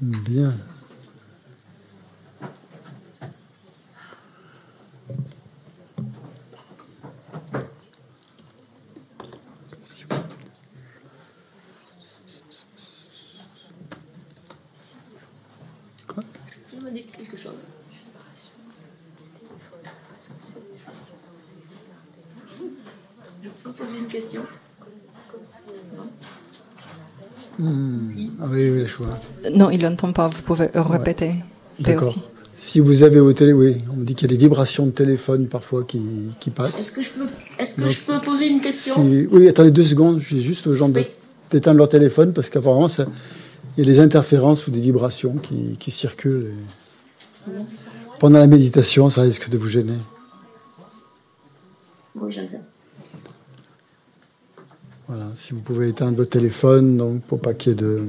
[0.00, 0.54] Bien.
[16.06, 16.24] Quoi
[16.66, 17.66] Je me dis quelque chose.
[23.42, 24.42] Je peux poser une question
[27.58, 28.12] Hmm.
[28.40, 29.08] Ah oui, oui, le choix.
[29.70, 30.28] Non, il n'entend pas.
[30.28, 31.28] Vous pouvez répéter.
[31.28, 31.44] Ouais.
[31.80, 32.14] D'accord.
[32.54, 34.90] Si vous avez au télé, oui, on me dit qu'il y a des vibrations de
[34.90, 36.02] téléphone parfois qui,
[36.40, 36.78] qui passent.
[36.78, 37.26] Est-ce que, je peux,
[37.58, 40.20] est que Donc, je peux poser une question si, Oui, attendez deux secondes.
[40.20, 41.06] Je dis juste aux gens oui.
[41.50, 45.90] d'éteindre leur téléphone parce qu'apparemment, il y a des interférences ou des vibrations qui, qui
[45.90, 46.52] circulent.
[47.48, 47.52] Et...
[48.18, 49.96] Pendant la méditation, ça risque de vous gêner.
[52.16, 52.64] Oui, j'entends.
[55.08, 58.02] Voilà, si vous pouvez éteindre votre téléphone, donc pour pas qu'il y ait de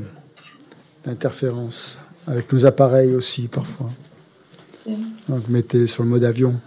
[1.05, 3.89] d'interférences avec nos appareils aussi parfois.
[5.29, 6.59] Donc mettez sur le mode avion.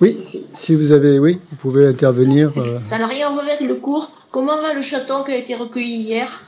[0.00, 0.16] Oui,
[0.52, 2.50] si vous avez, oui, vous pouvez intervenir.
[2.56, 2.78] Euh...
[2.78, 4.10] Ça n'a rien à voir avec le cours.
[4.30, 6.44] Comment va le chaton qui a été recueilli hier?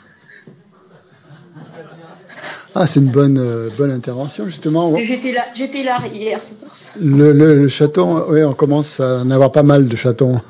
[2.75, 4.97] Ah, c'est une bonne, euh, bonne intervention justement.
[4.97, 6.93] J'étais là, j'étais là hier, c'est pour ça.
[7.03, 10.41] Le, le, le chaton, oui, on commence à en avoir pas mal de chatons.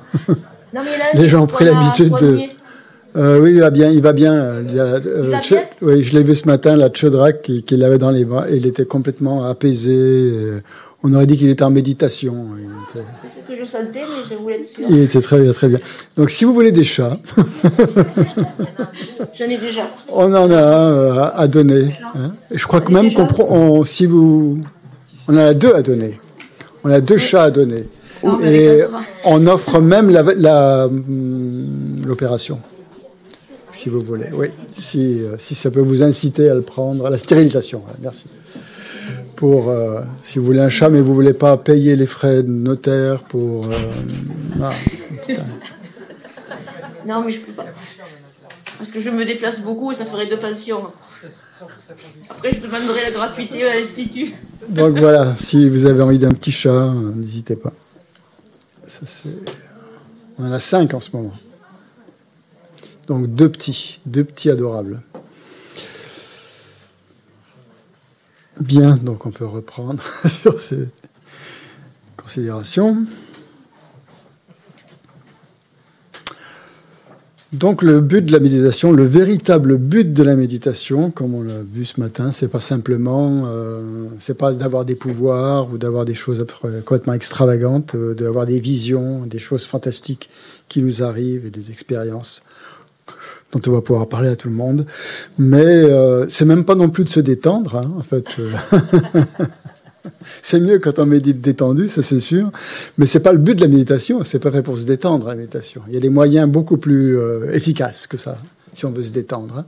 [0.75, 2.39] Non, mais là, Les gens ont pris l'habitude de.
[3.16, 4.62] Euh, oui, il va bien, il va bien.
[4.70, 5.62] Il, a, euh, il va Tche- bien?
[5.83, 8.66] oui, je l'ai vu ce matin, la Tchodrak, qui, qui l'avait dans les bras, il
[8.66, 9.92] était complètement apaisé.
[9.97, 10.61] euh,
[11.03, 12.34] on aurait dit qu'il était en méditation.
[12.92, 14.84] Était, C'est ce que je sentais, mais je voulais être sûre.
[14.91, 15.78] il était très bien, très bien.
[16.16, 17.16] Donc, si vous voulez des chats,
[19.38, 19.83] J'en ai déjà.
[20.12, 21.92] on en a un à donner.
[22.14, 22.33] hein.
[22.50, 24.61] Je crois que même qu'on, on- si vous,
[25.28, 26.20] on en a deux à donner.
[26.84, 27.88] On a deux chats à donner.
[28.22, 28.83] Non, Et
[29.25, 32.58] on offre même la- la, hum, l'opération,
[33.73, 34.27] si vous voulez.
[34.33, 37.81] Oui, si, euh, si ça peut vous inciter à le prendre, à la stérilisation.
[37.85, 38.27] voilà, merci.
[39.37, 42.49] Pour, euh, si vous voulez un chat, mais vous voulez pas payer les frais de
[42.50, 43.67] notaire pour.
[43.67, 44.71] euh.
[47.06, 47.65] Non, mais je peux pas.
[48.78, 50.83] Parce que je me déplace beaucoup et ça ferait deux pensions.
[52.31, 54.33] Après, je demanderai la gratuité à l'Institut.
[54.69, 57.73] Donc voilà, si vous avez envie d'un petit chat, n'hésitez pas.
[58.87, 59.28] Ça, c'est...
[60.39, 61.33] On en a cinq en ce moment.
[63.10, 65.03] Donc deux petits, deux petits adorables.
[68.60, 70.88] Bien, donc on peut reprendre sur ces
[72.16, 73.04] considérations.
[77.53, 81.62] Donc le but de la méditation, le véritable but de la méditation, comme on l'a
[81.65, 86.15] vu ce matin, c'est pas simplement, euh, c'est pas d'avoir des pouvoirs ou d'avoir des
[86.15, 86.47] choses
[86.84, 90.31] complètement extravagantes, euh, d'avoir des visions, des choses fantastiques
[90.69, 92.44] qui nous arrivent et des expériences
[93.53, 94.87] dont on va pouvoir parler à tout le monde.
[95.38, 98.25] Mais euh, c'est même pas non plus de se détendre, hein, en fait.
[100.43, 102.50] c'est mieux quand on médite détendu, ça c'est sûr.
[102.99, 104.22] Mais c'est pas le but de la méditation.
[104.25, 105.83] C'est pas fait pour se détendre la méditation.
[105.88, 108.38] Il y a des moyens beaucoup plus euh, efficaces que ça,
[108.72, 109.59] si on veut se détendre.
[109.59, 109.65] hein.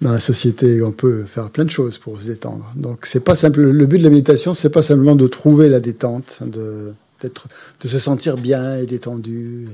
[0.00, 2.72] Dans la société, on peut faire plein de choses pour se détendre.
[2.74, 3.60] Donc c'est pas simple.
[3.60, 7.48] Le but de la méditation, c'est pas simplement de trouver la détente, de d'être,
[7.82, 9.68] de se sentir bien et détendu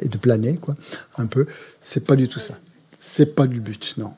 [0.00, 0.76] et de planer quoi,
[1.16, 1.46] un peu.
[1.80, 2.54] C'est pas du tout ça.
[2.98, 4.12] C'est pas du but, non.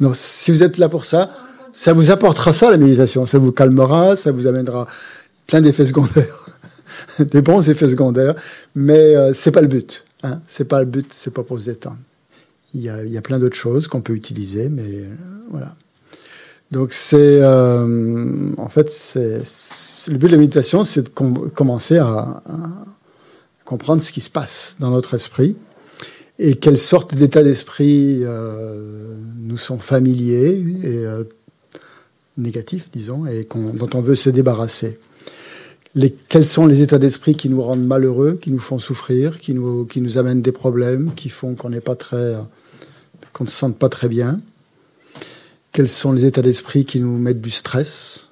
[0.00, 1.30] Non, si vous êtes là pour ça,
[1.74, 3.26] ça vous apportera ça la méditation.
[3.26, 4.86] Ça vous calmera, ça vous amènera
[5.46, 6.46] plein d'effets secondaires,
[7.18, 8.34] des bons effets secondaires,
[8.74, 10.04] mais euh, c'est pas le but.
[10.22, 10.40] Hein.
[10.46, 11.98] C'est pas le but, c'est pas pour se détendre.
[12.74, 15.14] Il y a, il y a plein d'autres choses qu'on peut utiliser, mais euh,
[15.50, 15.74] voilà.
[16.70, 19.42] Donc c'est, euh, en fait, c'est,
[20.10, 22.42] le but de la méditation, c'est de com- commencer à
[23.68, 25.54] comprendre ce qui se passe dans notre esprit
[26.38, 31.24] et quelles sortes d'états d'esprit euh, nous sont familiers et euh,
[32.38, 34.98] négatifs, disons, et dont on veut se débarrasser.
[35.94, 39.52] Les, quels sont les états d'esprit qui nous rendent malheureux, qui nous font souffrir, qui
[39.52, 42.36] nous, qui nous amènent des problèmes, qui font qu'on n'est pas très,
[43.34, 44.38] qu'on ne se sente pas très bien?
[45.72, 48.28] Quels sont les états d'esprit qui nous mettent du stress,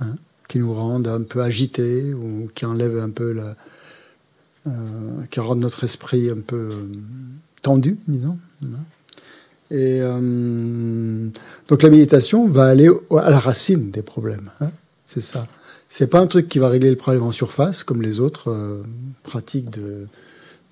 [0.00, 0.16] hein,
[0.48, 3.54] qui nous rendent un peu agités ou qui enlèvent un peu la,
[5.30, 6.86] qui rendent notre esprit un peu euh,
[7.62, 8.38] tendu, disons.
[9.70, 11.28] Et euh,
[11.68, 14.50] donc la méditation va aller à la racine des problèmes.
[14.60, 14.70] hein.
[15.04, 15.46] c'est ça.
[15.90, 18.82] C'est pas un truc qui va régler le problème en surface comme les autres euh,
[19.22, 20.06] pratiques de,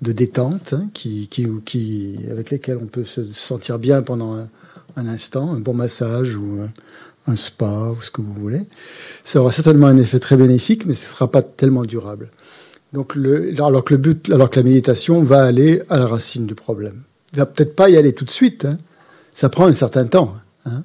[0.01, 5.53] détente hein, qui, qui, qui, avec lesquelles on peut se sentir bien pendant un, instant,
[5.53, 6.61] un bon massage ou
[7.27, 8.63] un spa ou ce que vous voulez.
[9.25, 12.31] Ça aura certainement un effet très bénéfique, mais ce ne sera pas tellement durable.
[12.97, 13.15] Donc
[13.59, 17.03] alors que le but, alors que la méditation va aller à la racine du problème.
[17.35, 18.65] Il va peut-être pas y aller tout de suite.
[18.65, 18.79] hein.
[19.35, 20.35] Ça prend un certain temps.
[20.65, 20.83] hein.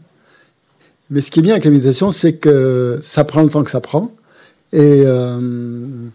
[1.09, 3.71] Mais ce qui est bien avec la méditation, c'est que ça prend le temps que
[3.71, 4.11] ça prend.
[4.73, 6.09] Et euh,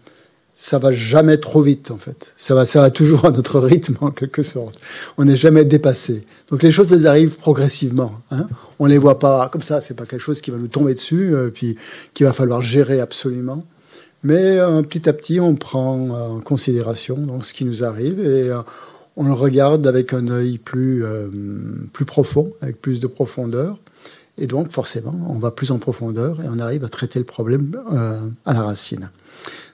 [0.53, 2.35] ça va jamais trop vite en fait.
[2.37, 4.79] Ça va, ça va toujours à notre rythme en quelque sorte.
[5.17, 6.27] On n'est jamais dépassé.
[6.51, 8.21] Donc les choses elles arrivent progressivement.
[8.29, 8.47] Hein.
[8.77, 9.81] On les voit pas comme ça.
[9.81, 11.75] C'est pas quelque chose qui va nous tomber dessus euh, puis
[12.13, 13.65] qu'il va falloir gérer absolument.
[14.23, 18.49] Mais euh, petit à petit, on prend en considération donc ce qui nous arrive et
[18.49, 18.61] euh,
[19.17, 21.27] on le regarde avec un œil plus euh,
[21.91, 23.77] plus profond, avec plus de profondeur.
[24.37, 27.75] Et donc forcément, on va plus en profondeur et on arrive à traiter le problème
[27.91, 29.09] euh, à la racine.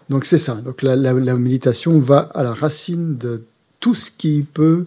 [0.09, 0.55] Donc c'est ça.
[0.55, 3.43] Donc la, la, la, méditation va à la racine de
[3.81, 4.85] tout ce qui peut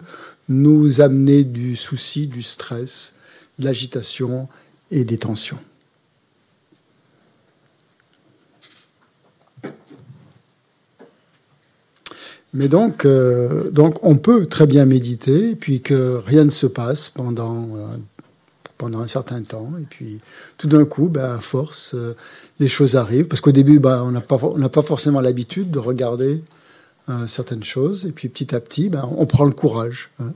[0.49, 3.15] nous amener du souci, du stress,
[3.59, 4.49] de l'agitation
[4.91, 5.59] et des tensions.
[12.57, 17.11] Mais donc, euh, donc, on peut très bien méditer, puis que rien ne se passe
[17.11, 17.87] pendant, euh,
[18.79, 20.21] pendant un certain temps, et puis
[20.57, 22.17] tout d'un coup, ben, à force, euh,
[22.59, 26.43] les choses arrivent, parce qu'au début, ben, on n'a pas, pas forcément l'habitude de regarder
[27.29, 30.11] certaines choses, et puis petit à petit, ben, on prend le courage.
[30.19, 30.33] Hein.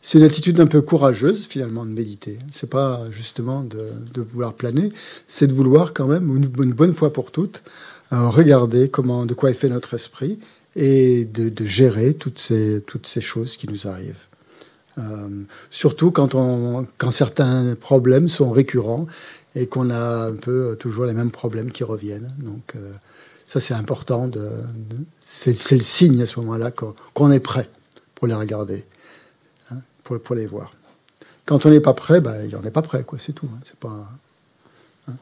[0.00, 2.38] C'est une attitude un peu courageuse finalement de méditer.
[2.50, 4.90] C'est pas justement de, de vouloir planer,
[5.28, 7.62] c'est de vouloir quand même une, une bonne fois pour toutes
[8.10, 10.38] regarder comment, de quoi est fait notre esprit
[10.76, 14.26] et de, gérer toutes ces, toutes ces choses qui nous arrivent.
[14.98, 19.06] Euh, surtout quand, on, quand certains problèmes sont récurrents
[19.54, 22.32] et qu'on a un peu toujours les mêmes problèmes qui reviennent.
[22.38, 22.92] Donc euh,
[23.46, 24.28] ça c'est important.
[24.28, 27.68] De, de c'est, le signe à ce moment-là qu'on, est prêt
[28.14, 28.84] pour les regarder,
[29.70, 30.72] hein, pour, pour les voir.
[31.46, 33.18] Quand on n'est pas prêt, ben, on n'est pas prêt, quoi.
[33.18, 33.48] C'est tout.
[33.50, 35.14] Hein, c'est hein.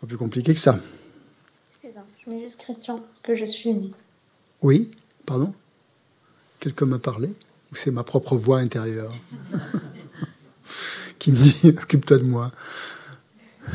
[0.00, 0.78] pas plus compliqué que ça.
[2.30, 3.92] Juste Christian, parce que je suis.
[4.60, 4.90] Oui,
[5.24, 5.54] pardon?
[6.60, 7.28] Quelqu'un m'a parlé
[7.72, 9.14] Ou c'est ma propre voix intérieure?
[11.18, 12.52] Qui me dit occupe-toi de moi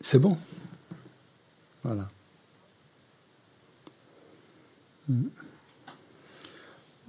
[0.00, 0.38] C'est bon?
[1.82, 2.08] Voilà.
[5.08, 5.26] Mm.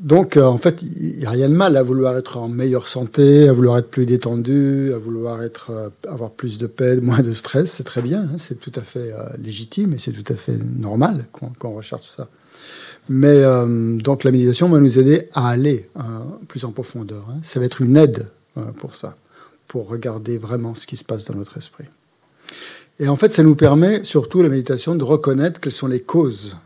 [0.01, 2.87] Donc, euh, en fait, il n'y a rien de mal à vouloir être en meilleure
[2.87, 7.19] santé, à vouloir être plus détendu, à vouloir être, euh, avoir plus de paix, moins
[7.19, 7.71] de stress.
[7.71, 10.57] C'est très bien, hein, c'est tout à fait euh, légitime et c'est tout à fait
[10.57, 12.27] normal qu'on qu recherche ça.
[13.09, 13.41] Mais
[13.99, 16.01] donc, la méditation va nous aider à aller euh,
[16.47, 17.25] plus en profondeur.
[17.29, 17.39] Hein.
[17.41, 18.27] Ça va être une aide
[18.77, 19.17] pour ça,
[19.67, 21.85] pour regarder vraiment ce qui se passe dans notre esprit.
[22.99, 26.57] Et en fait, ça nous permet, surtout la méditation, de reconnaître quelles sont les causes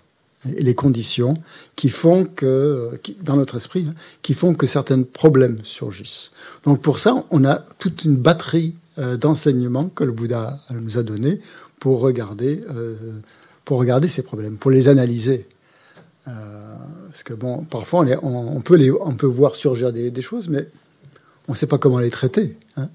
[0.45, 1.35] les conditions
[1.75, 6.31] qui font que, qui, dans notre esprit, hein, qui font que certains problèmes surgissent.
[6.63, 11.03] Donc pour ça, on a toute une batterie euh, d'enseignements que le Bouddha nous a
[11.03, 11.41] donné
[11.79, 12.95] pour regarder, euh,
[13.65, 15.47] pour regarder ces problèmes, pour les analyser.
[16.27, 16.31] Euh,
[17.07, 20.67] parce que bon, parfois on, peut les, on peut voir surgir des, des choses, mais
[21.47, 22.57] on ne sait pas comment les traiter.
[22.77, 22.89] Hein.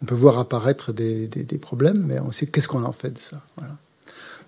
[0.00, 3.10] On peut voir apparaître des, des, des problèmes, mais on sait qu'est-ce qu'on en fait
[3.10, 3.42] de ça.
[3.56, 3.76] Voilà.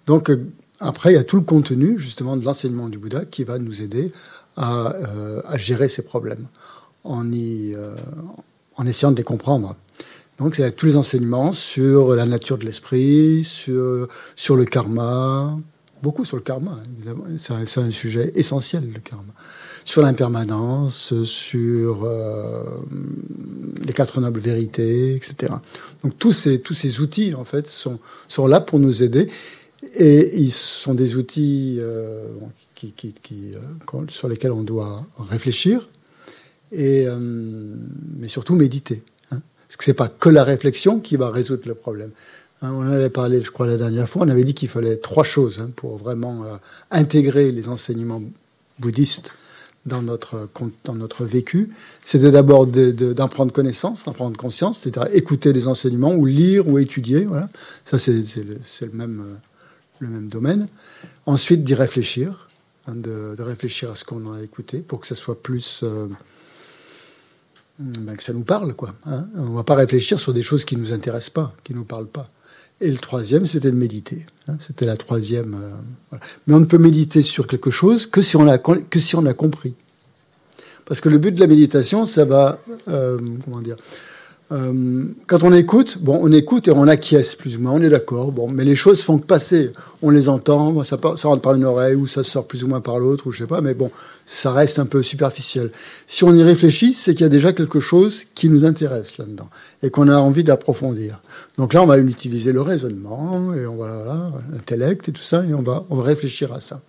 [0.06, 0.30] Donc
[0.80, 3.82] après, il y a tout le contenu justement de l'enseignement du Bouddha qui va nous
[3.82, 4.12] aider
[4.56, 6.48] à, euh, gérer ces problèmes
[7.06, 7.94] euh,
[8.76, 9.76] en essayant de les comprendre.
[10.38, 15.58] Donc, c'est tous les enseignements sur la nature de l'esprit, sur, le karma,
[16.02, 17.24] beaucoup sur le karma, évidemment.
[17.36, 19.34] C'est un, sujet essentiel, le karma.
[19.84, 22.64] Sur l'impermanence, sur euh,
[23.84, 25.52] les quatre nobles vérités, etc.
[26.02, 29.28] Donc, tous ces, tous ces outils, en fait, sont là pour nous aider.
[29.94, 32.28] Et ils sont des outils euh,
[32.84, 35.88] euh, sur lesquels on doit réfléchir,
[36.72, 39.02] et, euh, mais surtout méditer.
[39.32, 42.12] Hein, parce que ce n'est pas que la réflexion qui va résoudre le problème.
[42.62, 44.96] Hein, on en avait parlé, je crois, la dernière fois, on avait dit qu'il fallait
[44.96, 46.44] trois choses hein, pour vraiment
[46.90, 48.22] intégrer les enseignements
[48.78, 49.32] bouddhistes
[49.86, 50.48] dans notre,
[50.84, 51.70] dans notre vécu.
[52.04, 56.26] C'était d'abord d'en de, de, prendre connaissance, d'en prendre conscience, c'est-à-dire écouter les enseignements, ou
[56.26, 57.24] lire, ou étudier.
[57.24, 57.48] Voilà.
[57.84, 59.40] Ça, c'est le même
[60.00, 60.68] le même domaine.
[61.26, 62.48] Ensuite, d'y réfléchir,
[62.86, 65.80] hein, de, réfléchir à ce qu'on a écouté pour que ça soit plus.
[65.84, 66.08] Euh,
[67.78, 68.94] ben, que ça nous parle, quoi.
[69.06, 69.26] Hein.
[69.36, 71.78] On ne va pas réfléchir sur des choses qui ne nous intéressent pas, qui ne
[71.78, 72.30] nous parlent pas.
[72.82, 74.26] Et le troisième, c'était de méditer.
[74.48, 74.56] Hein.
[74.58, 75.56] C'était la troisième.
[76.12, 76.16] Euh.
[76.46, 79.24] Mais on ne peut méditer sur quelque chose que si on a, que si on
[79.24, 79.74] a compris.
[80.84, 82.58] Parce que le but de la méditation, ça va.
[82.88, 83.76] Euh, comment dire
[84.52, 87.88] euh, quand on écoute, bon, on écoute et on acquiesce plus ou moins, on est
[87.88, 89.72] d'accord, bon, mais les choses font que passer.
[90.02, 92.80] On les entend, ça, ça rentre par une oreille ou ça sort plus ou moins
[92.80, 93.90] par l'autre, ou je sais pas, mais bon,
[94.26, 95.70] ça reste un peu superficiel.
[96.08, 99.48] Si on y réfléchit, c'est qu'il y a déjà quelque chose qui nous intéresse là-dedans
[99.84, 101.20] et qu'on a envie d'approfondir.
[101.56, 105.54] Donc là, on va utiliser le raisonnement et on va, l'intellect et tout ça, et
[105.54, 106.80] on va, on va réfléchir à ça.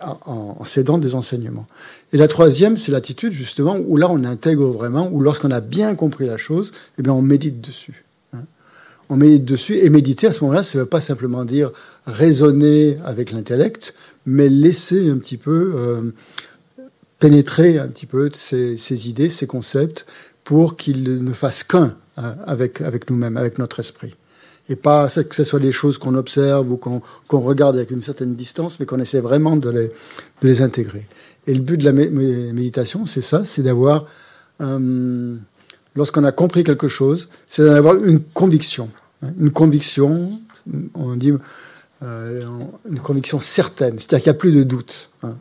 [0.00, 1.66] En, en s'aidant des enseignements.
[2.12, 5.94] Et la troisième, c'est l'attitude justement où là on intègre vraiment, où lorsqu'on a bien
[5.94, 8.04] compris la chose, eh bien on médite dessus.
[8.32, 8.44] hein.
[9.08, 11.70] On médite dessus et méditer à ce moment-là, ça ne veut pas simplement dire
[12.06, 13.94] raisonner avec l'intellect,
[14.26, 16.10] mais laisser un petit peu euh,
[17.18, 20.06] pénétrer un petit peu ces, ces idées, ces concepts,
[20.42, 24.14] pour qu'ils ne fassent qu'un hein, avec, avec nous-mêmes, avec notre esprit.
[24.70, 28.34] Et pas que ce soit des choses qu'on observe ou qu'on regarde avec une certaine
[28.34, 29.90] distance, mais qu'on essaie vraiment de
[30.42, 31.06] les, intégrer.
[31.46, 34.06] Et le but de la mé- mé- méditation, c'est ça, c'est d'avoir,
[34.62, 35.36] euh,
[35.94, 38.88] lorsqu'on a compris quelque chose, c'est d'avoir une conviction.
[39.22, 40.30] hein, Une conviction,
[40.94, 41.32] on dit,
[42.02, 42.42] euh,
[42.88, 45.10] une conviction certaine, c'est-à-dire qu'il n'y a plus de doute.
[45.22, 45.36] hein.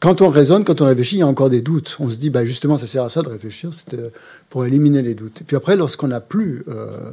[0.00, 1.96] Quand on raisonne, quand on réfléchit, il y a encore des doutes.
[1.98, 4.12] On se dit, bah, justement, ça sert à ça de réfléchir, c'était
[4.48, 5.40] pour éliminer les doutes.
[5.40, 7.10] Et puis après, lorsqu'on n'a plus, euh, euh,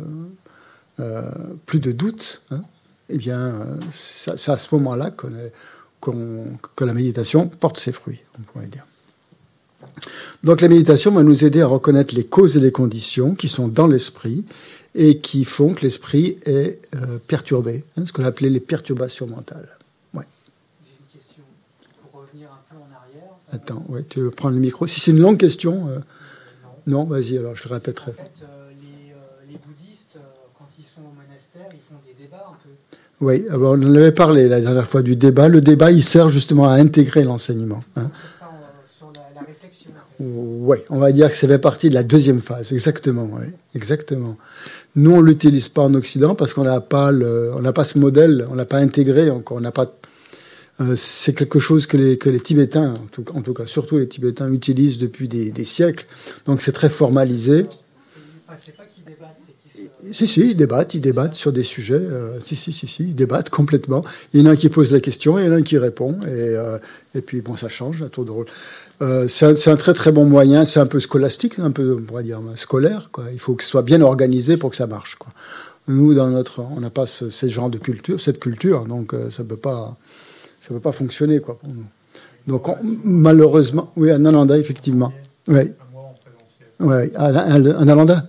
[1.65, 2.61] plus de doutes, hein,
[3.09, 8.43] eh bien, euh, c'est à ce moment-là qu'on que la méditation porte ses fruits, on
[8.43, 8.85] pourrait dire.
[10.43, 13.67] Donc la méditation va nous aider à reconnaître les causes et les conditions qui sont
[13.67, 14.43] dans l'esprit
[14.93, 19.67] et qui font que l'esprit est euh, perturbé, hein, ce qu'on appelait les perturbations mentales.
[20.13, 20.25] Ouais.
[20.85, 21.43] J'ai une question
[22.01, 23.31] pour revenir un peu en arrière.
[23.51, 24.85] Attends, ouais, tu veux prendre le micro?
[24.85, 25.99] Si c'est une longue question, euh,
[26.87, 26.99] Non.
[26.99, 28.11] non, vas-y, alors je te répéterai.
[28.11, 29.15] En fait, euh, les, euh,
[29.49, 30.19] les bouddhistes, euh,
[30.57, 32.69] quand ils sont au monastère, ils font des débats un peu.
[33.25, 35.47] Oui, alors on en avait parlé la dernière fois du débat.
[35.47, 37.83] Le débat, il sert justement à intégrer l'enseignement.
[37.95, 38.11] hein.
[38.43, 39.05] Euh,
[39.35, 40.25] la, la.
[40.67, 43.27] Oui, on va dire que ça fait partie de la deuxième phase, exactement.
[43.73, 44.37] exactement.
[44.95, 47.97] Nous, on l'utilise pas en Occident parce qu'on n'a pas le, on n'a pas ce
[47.97, 49.87] modèle, on n'a pas intégré encore, on n'a pas.
[50.81, 53.97] euh, c'est quelque chose que les, que les Tibétains, en tout, en tout cas surtout
[53.97, 56.05] les Tibétains, utilisent depuis des, des siècles.
[56.45, 57.65] Donc c'est très formalisé.
[58.47, 58.84] Enfin, c'est pas
[60.13, 61.95] Si, si, ils débattent, ils débattent sur des sujets.
[61.95, 64.03] euh, si, si, si, si, ils débattent complètement.
[64.33, 65.77] Il y en a un qui pose la question, il y en a un qui
[65.77, 66.77] répond, et, euh,
[67.13, 68.45] et puis bon, ça change à tour de rôle.
[69.01, 70.63] Euh, c'est un, très très bon moyen.
[70.63, 73.09] C'est un peu scolastique, un peu, on pourrait dire scolaire.
[73.11, 73.25] Quoi.
[73.33, 75.15] Il faut que ce soit bien organisé pour que ça marche.
[75.15, 75.33] Quoi.
[75.87, 79.43] Nous, dans notre, on n'a pas ce, ce genre de culture, cette culture, donc ça
[79.43, 79.97] peut pas,
[80.61, 81.85] ça peut pas fonctionner quoi pour nous.
[82.47, 85.11] Donc on- malheureusement, oui, un Nalanda effectivement,
[85.47, 85.71] oui,
[86.79, 88.25] ouais, Nalanda.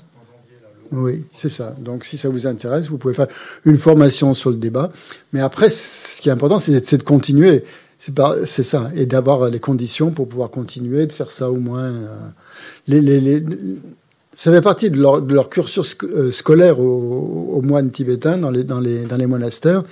[0.93, 1.75] Oui, c'est ça.
[1.79, 3.29] Donc, si ça vous intéresse, vous pouvez faire
[3.65, 4.91] une formation sur le débat.
[5.33, 7.65] Mais après, ce qui est important, c'est de continuer.
[7.99, 11.85] C'est ça, et d'avoir les conditions pour pouvoir continuer, de faire ça au moins.
[11.85, 12.17] euh,
[12.89, 13.45] les, les, les-
[14.33, 18.65] ça fait partie de leur, de cursus euh, scolaire aux, aux moines tibétains dans les,
[18.65, 19.83] dans les, dans les monastères.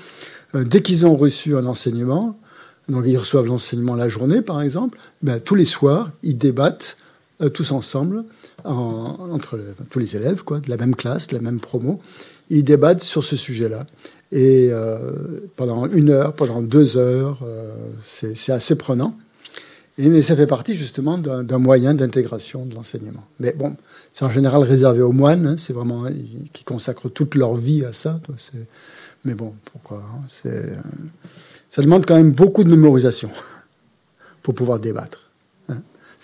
[0.54, 2.38] Euh, dès qu'ils ont reçu un enseignement,
[2.90, 6.98] donc ils reçoivent l'enseignement la journée, par exemple, ben, tous les soirs, ils débattent
[7.40, 8.24] euh, tous ensemble,
[8.64, 9.58] en- entre
[9.90, 12.00] tous les élèves, quoi, de la même classe, de la même promo.
[12.50, 13.84] Ils débattent sur ce sujet-là.
[14.32, 19.16] Et euh, pendant une heure, pendant deux heures, euh, c'est assez prenant.
[19.96, 23.24] Et, ça fait partie justement d'un moyen d'intégration de l'enseignement.
[23.38, 23.76] Mais bon,
[24.12, 26.04] c'est en général réservé aux moines, hein, c'est vraiment
[26.52, 28.20] qui consacrent toute leur vie à ça.
[29.24, 30.50] Mais bon, pourquoi hein,
[31.70, 33.30] Ça demande quand même beaucoup de mémorisation
[34.42, 35.23] pour pouvoir débattre.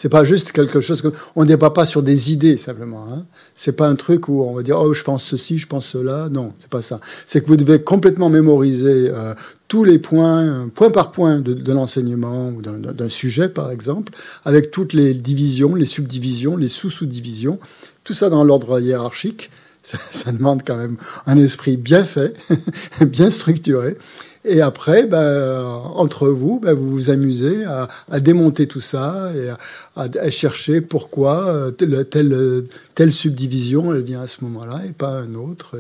[0.01, 3.07] C'est pas juste quelque chose que on débat pas sur des idées simplement.
[3.13, 3.27] Hein.
[3.55, 6.31] C'est pas un truc où on va dire oh je pense ceci, je pense cela.
[6.31, 7.01] Non, c'est pas ça.
[7.27, 9.35] C'est que vous devez complètement mémoriser euh,
[9.69, 14.15] tous les points, euh, point par point de, de l'enseignement ou d'un sujet par exemple,
[14.47, 17.59] avec toutes les divisions, les subdivisions, les sous-sous-divisions,
[18.03, 19.51] tout ça dans l'ordre hiérarchique.
[19.83, 22.35] Ça, ça demande quand même un esprit bien fait,
[23.03, 23.99] bien structuré.
[24.45, 29.51] Et après, ben, entre vous, ben, vous vous amusez à, démonter tout ça et
[29.97, 35.35] à, chercher pourquoi euh, telle, telle, subdivision elle vient à ce moment-là et pas un
[35.35, 35.79] autre,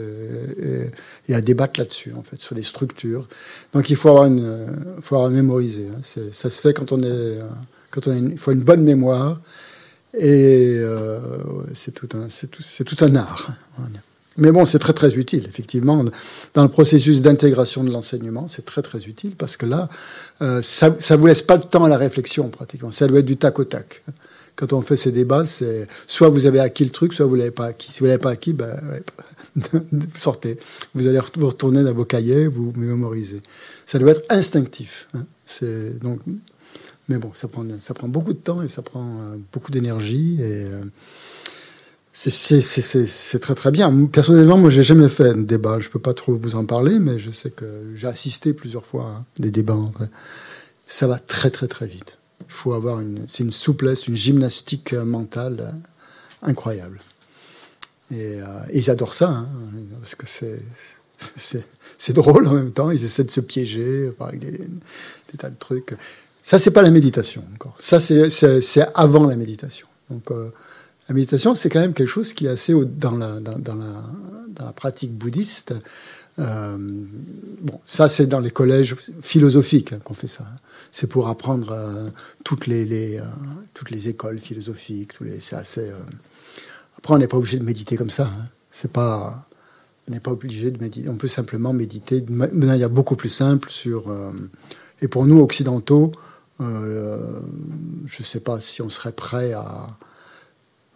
[1.28, 3.28] et, à débattre là-dessus, en fait, sur les structures.
[3.72, 4.66] Donc il faut avoir une,
[5.00, 5.88] faut avoir mémorisé.
[5.88, 6.00] Hein.
[6.02, 7.38] Ça se fait quand on est,
[7.90, 9.40] quand on a une, faut une bonne mémoire
[10.14, 11.20] et euh,
[11.74, 13.52] c'est tout un, tout, tout un art.
[14.36, 16.04] Mais bon, c'est très très utile, effectivement,
[16.54, 19.88] dans le processus d'intégration de l'enseignement, c'est très très utile parce que là,
[20.40, 22.92] euh, ça, ça vous laisse pas le temps à la réflexion pratiquement.
[22.92, 24.02] Ça doit être du tac au tac.
[24.54, 27.50] Quand on fait ces débats, c'est soit vous avez acquis le truc, soit vous l'avez
[27.50, 27.90] pas acquis.
[27.90, 28.78] Si vous l'avez pas acquis, ben
[30.14, 30.58] sortez.
[30.94, 33.42] Vous allez vous retourner dans vos cahiers, vous mémorisez.
[33.86, 35.08] Ça doit être instinctif.
[35.14, 35.24] hein.
[36.00, 36.20] Donc,
[37.08, 40.36] mais bon, ça prend ça prend beaucoup de temps et ça prend euh, beaucoup d'énergie
[40.40, 40.84] et euh,
[42.12, 44.06] c'est- très très bien.
[44.06, 45.78] Personnellement, moi, j'ai jamais fait un débat.
[45.80, 49.04] Je peux pas trop vous en parler, mais je sais que j'ai assisté plusieurs fois
[49.04, 49.78] à des débats.
[50.86, 52.18] Ça va très très très vite.
[52.40, 55.70] Il faut avoir une, c'est une souplesse, une gymnastique euh, mentale euh,
[56.42, 56.98] incroyable.
[58.10, 59.48] Et, euh, et ils adorent ça, hein,
[60.00, 62.90] parce que c'est drôle en même temps.
[62.90, 65.94] Ils essaient de se piéger par des, des tas de trucs.
[66.42, 67.74] Ça, c'est pas la méditation encore.
[67.78, 69.86] Ça, c'est avant la méditation.
[70.32, 70.50] Euh,
[71.10, 75.12] la méditation, c'est quand même quelque chose qui est assez dans la, dans, la, pratique
[75.12, 75.74] bouddhiste.
[76.38, 76.76] Euh,
[77.62, 80.44] bon, ça, c'est dans les collèges philosophiques hein, qu'on fait ça.
[80.44, 80.56] Hein.
[80.92, 82.10] C'est pour apprendre euh,
[82.44, 83.24] toutes les, les euh,
[83.74, 85.14] toutes les écoles philosophiques.
[85.40, 85.90] C'est assez.
[86.96, 88.30] Après, on n'est pas obligé de méditer comme ça.
[88.30, 88.46] Hein.
[90.06, 91.08] On n'est pas obligé de méditer.
[91.08, 94.04] On peut simplement méditer de manière beaucoup plus simple sur.
[95.02, 96.12] et pour nous occidentaux,
[96.60, 99.88] je ne sais pas si on serait prêt à,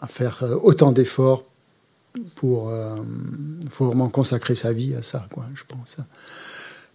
[0.05, 1.45] à faire autant d'efforts
[2.37, 2.97] pour, euh,
[3.79, 5.97] vraiment consacrer sa vie à ça, quoi, je pense.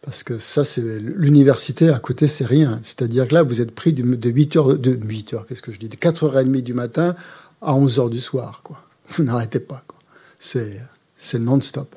[0.01, 2.79] Parce que ça, c'est l'université à côté, c'est rien.
[2.83, 5.79] C'est-à-dire que là, vous êtes pris de, 8 heures, de 8 heures, qu'est-ce que je
[5.79, 7.15] dis, de 4h30 du matin
[7.61, 8.81] à 11h du soir, quoi.
[9.09, 9.99] Vous n'arrêtez pas, quoi.
[10.39, 10.81] C'est,
[11.17, 11.95] c'est non-stop.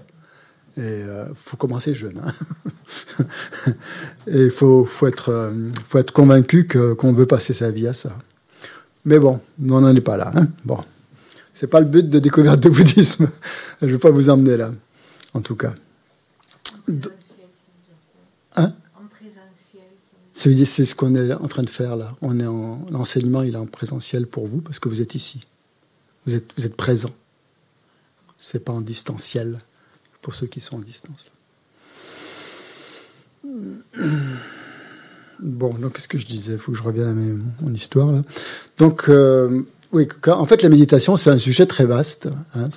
[0.76, 2.21] Et euh, faut commencer jeune.
[2.25, 3.25] Hein.
[4.26, 7.87] et il faut, faut, être, euh, faut être convaincu que, qu'on veut passer sa vie
[7.87, 8.16] à ça.
[9.04, 10.33] Mais bon, on n'en est pas là.
[10.35, 10.49] Hein.
[10.64, 10.78] Bon,
[11.52, 13.28] c'est pas le but de découverte du bouddhisme.
[13.80, 14.73] Je ne vais pas vous emmener là,
[15.35, 15.75] en tout cas.
[18.56, 18.73] Hein?
[20.35, 22.16] C'est ce qu'on est en train de faire là.
[22.23, 25.40] On est en l'enseignement, il est en présentiel pour vous parce que vous êtes ici.
[26.26, 27.11] Vous êtes, vous êtes présent.
[28.38, 29.59] C'est pas en distanciel
[30.21, 31.26] pour ceux qui sont en distance.
[35.40, 36.52] Bon, donc qu'est-ce que je disais?
[36.52, 38.23] Il faut que je revienne à mon histoire là.
[38.78, 42.28] Donc, euh, oui, en fait, la méditation, c'est un sujet très vaste.
[42.54, 42.68] Hein,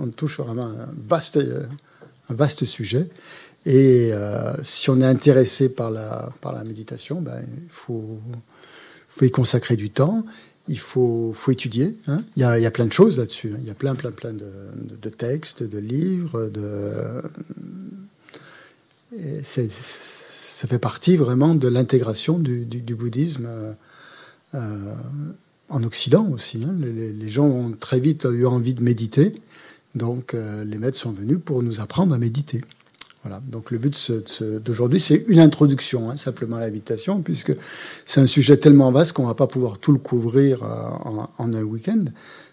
[0.00, 1.38] on touche vraiment un vaste,
[2.30, 3.08] un vaste sujet.
[3.64, 8.18] Et euh, si on est intéressé par la, par la méditation, ben, il faut,
[9.08, 10.24] faut y consacrer du temps
[10.68, 11.96] il faut, faut étudier.
[12.08, 12.18] Hein.
[12.36, 13.52] Il, y a, il, y a, plein de choses là-dessus.
[13.54, 13.58] Hein.
[13.60, 14.50] Il y a plein, plein, plein de,
[15.00, 16.46] de, textes, de livres.
[16.48, 17.22] De...
[19.42, 23.48] ça fait partie vraiment de l'intégration du, du, du, bouddhisme
[24.54, 24.94] euh,
[25.68, 26.64] en Occident aussi.
[26.64, 26.74] Hein.
[26.80, 29.32] Les, gens ont très vite eu envie de méditer.
[29.94, 32.60] Donc euh, les maîtres sont venus pour nous apprendre à méditer.
[33.22, 33.40] Voilà.
[33.48, 34.12] Donc le but
[34.64, 37.54] d'aujourd'hui, c'est une introduction, hein, simplement à l'habitation, puisque
[38.04, 41.62] c'est un sujet tellement vaste qu'on va pas pouvoir tout le couvrir euh, en, un
[41.62, 42.04] week-end.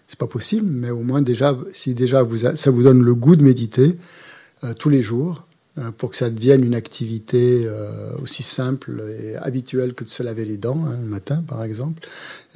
[0.08, 3.42] C'est pas possible, mais au moins déjà, si déjà ça vous donne le goût de
[3.42, 3.96] méditer
[4.64, 5.46] euh, tous les jours,
[5.98, 10.44] pour que ça devienne une activité euh, aussi simple et habituelle que de se laver
[10.44, 12.06] les dents hein, le matin, par exemple,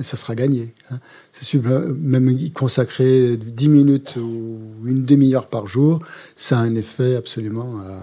[0.00, 0.72] ça sera gagné.
[0.90, 0.98] Hein.
[1.33, 6.00] C'est même y consacrer 10 minutes ou une demi-heure par jour,
[6.37, 7.98] ça a un effet absolument euh,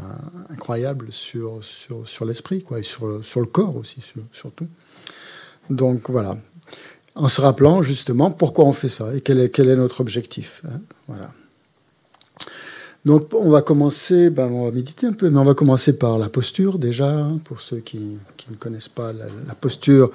[0.49, 4.01] incroyable sur, sur, sur l'esprit quoi, et sur, sur le corps aussi,
[4.33, 4.67] surtout.
[5.69, 6.37] Donc voilà.
[7.15, 10.61] En se rappelant justement pourquoi on fait ça et quel est, quel est notre objectif.
[10.67, 10.81] Hein.
[11.07, 11.31] Voilà.
[13.05, 16.17] Donc on va commencer, ben, on va méditer un peu, mais on va commencer par
[16.17, 20.09] la posture déjà, hein, pour ceux qui, qui, ne connaissent pas la, posture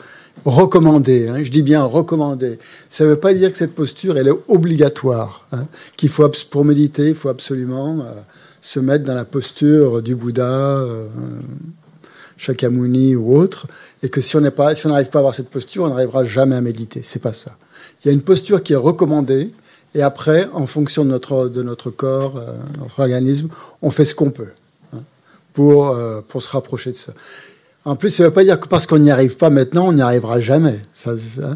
[0.44, 1.29] recommandée.
[1.29, 2.59] Hein, je dis bien recommandée.
[2.88, 5.46] Ça ne veut pas dire que cette posture elle est obligatoire.
[5.53, 5.64] Hein,
[5.96, 8.12] qu'il faut pour méditer, il faut absolument euh,
[8.61, 10.42] se mettre dans la posture du Bouddha.
[10.42, 11.07] Euh,
[12.48, 13.66] ou autre,
[14.03, 14.40] et que si on
[14.74, 17.03] si on n'arrive pas à avoir cette posture, on n'arrivera jamais à méditer.
[17.05, 17.55] C'est pas ça.
[18.03, 19.50] Il y a une posture qui est recommandée,
[19.94, 23.48] et après, en fonction de notre, de notre corps, euh, notre organisme,
[23.83, 24.50] on fait ce qu'on peut
[24.92, 25.00] hein,
[25.53, 27.12] pour, euh, pour se rapprocher de ça.
[27.85, 29.94] En plus, ça ne veut pas dire que parce qu'on n'y arrive pas maintenant, on
[29.94, 30.79] n'y arrivera jamais.
[30.92, 31.55] Ça, ça,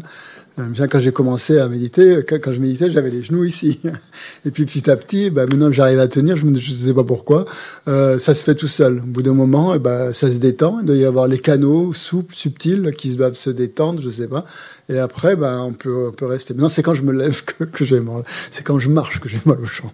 [0.57, 3.81] euh, quand j'ai commencé à méditer, quand, je méditais, j'avais les genoux ici.
[4.45, 7.03] Et puis petit à petit, bah, maintenant que j'arrive à tenir, je ne sais pas
[7.03, 7.45] pourquoi,
[7.87, 8.99] euh, ça se fait tout seul.
[8.99, 10.79] Au bout d'un moment, eh bah, ça se détend.
[10.79, 14.27] Il doit y avoir les canaux souples, subtils, qui doivent se détendre, je ne sais
[14.27, 14.45] pas.
[14.87, 16.53] Et après, bah, on, peut, rester.
[16.53, 18.23] Maintenant, c'est quand je me lève que, j'ai mal.
[18.51, 19.91] C'est quand je marche que j'ai mal aux jambes.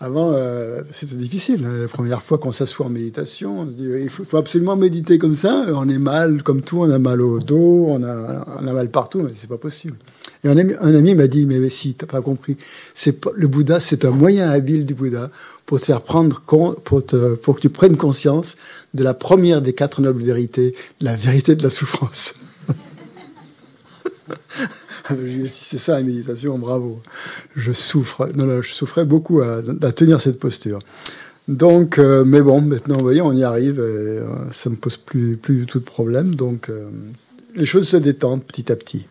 [0.00, 1.64] Avant, euh, c'était difficile.
[1.64, 1.82] Hein.
[1.82, 5.66] La première fois qu'on s'assoit en méditation, on dit, il faut, absolument méditer comme ça.
[5.72, 8.90] On est mal, comme tout, on a mal au dos, on a, on a mal
[8.90, 9.67] partout, mais c'est pas possible
[10.44, 12.56] Et un ami, m'a dit, mais, mais si, t'as pas compris,
[12.94, 15.30] c'est le Bouddha, c'est un moyen habile du Bouddha
[15.66, 18.56] pour te faire prendre pour, que tu prennes conscience
[18.94, 22.34] de la première des quatre nobles vérités, la vérité de la souffrance.
[25.46, 27.02] si c'est ça la méditation, bravo.
[27.56, 28.30] Je souffre.
[28.34, 30.78] Non, je souffrais beaucoup à, tenir cette posture.
[31.48, 33.80] Donc, euh, mais bon, maintenant, vous voyez, on y arrive.
[33.80, 36.34] Euh, ça me pose plus, plus du tout de problème.
[36.34, 36.88] Donc, euh,
[37.56, 39.06] les choses se détendent petit à petit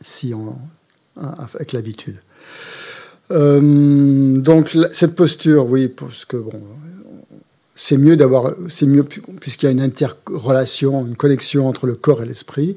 [0.00, 0.56] si on,
[1.16, 2.20] avec l'habitude.
[3.30, 6.62] Euh, donc cette posture, oui, parce que bon,
[7.74, 12.22] c'est mieux d'avoir, c'est mieux puisqu'il y a une interrelation, une connexion entre le corps
[12.22, 12.76] et l'esprit.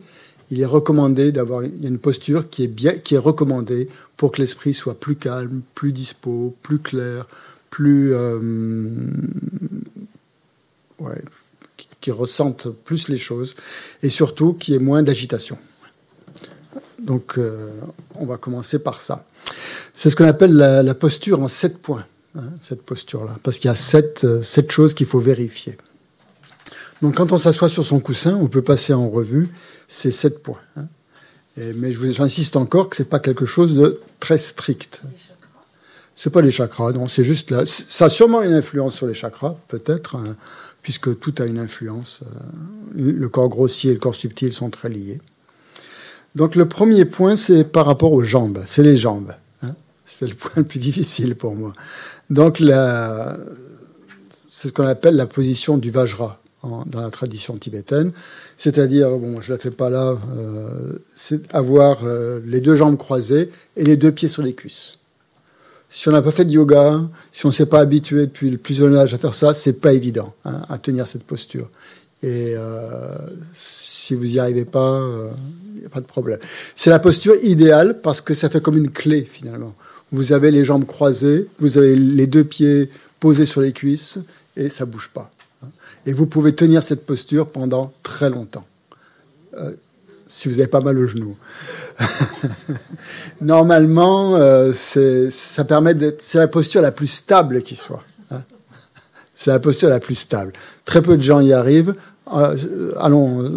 [0.50, 4.74] Il est recommandé d'avoir une posture qui est bien, qui est recommandée pour que l'esprit
[4.74, 7.26] soit plus calme, plus dispo, plus clair,
[7.70, 8.14] plus
[12.02, 13.56] qui, ressentent plus les choses
[14.04, 15.58] et surtout qui ait moins d'agitation.
[17.12, 17.38] Donc,
[18.16, 19.26] on va commencer par ça.
[19.94, 22.06] C'est ce qu'on appelle la, posture en sept points,
[22.38, 25.78] hein, cette posture-là, parce qu'il y a sept, sept choses qu'il faut vérifier.
[27.02, 29.50] Donc, quand on s'assoit sur son coussin, on peut passer en revue
[29.90, 30.62] ces sept points.
[30.78, 30.86] Hein.
[31.76, 35.02] mais j'insiste encore que c'est pas quelque chose de très strict.
[36.16, 37.66] C'est pas les chakras, non, c'est juste là.
[37.66, 40.38] Ça a sûrement une influence sur les chakras, peut-être, hein,
[40.82, 42.22] puisque tout a une influence.
[42.24, 45.20] Euh, le corps grossier et le corps subtil sont très liés.
[46.36, 48.64] Donc le premier point, c'est par rapport aux jambes.
[48.66, 49.34] C'est les jambes.
[49.64, 49.76] Hein.
[50.06, 51.74] C'est le point le plus difficile pour moi.
[52.30, 52.58] Donc
[54.30, 58.12] c'est ce qu'on appelle la position du Vajra dans la tradition tibétaine.
[58.58, 63.50] C'est-à-dire, bon, je la fais pas là, euh, c'est avoir euh, les deux jambes croisées
[63.76, 64.98] et les deux pieds sur les cuisses.
[65.90, 68.58] Si on n'a pas fait de yoga, si on ne s'est pas habitué depuis le
[68.58, 71.70] plus jeune âge à faire ça, c'est pas évident hein, à tenir cette posture.
[72.24, 73.18] Et euh,
[73.54, 75.02] si vous n'y arrivez pas,
[75.80, 76.40] n'y a pas de problème.
[76.76, 79.76] C'est la posture idéale parce que ça fait comme une clé finalement.
[80.12, 84.20] Vous avez les jambes croisées, vous avez les deux pieds posés sur les cuisses
[84.58, 85.32] et ça bouge pas.
[86.06, 88.66] Et vous pouvez tenir cette posture pendant très longtemps.
[89.54, 89.72] Euh,
[90.28, 91.36] si vous avez pas mal au genou.
[93.42, 98.04] Normalement, euh, ça permet c'est la posture la plus stable qui soit.
[98.32, 98.42] Hein.
[99.36, 100.54] c'est la posture la plus stable.
[100.86, 101.94] Très peu de gens y arrivent.
[102.34, 103.52] Euh, allons,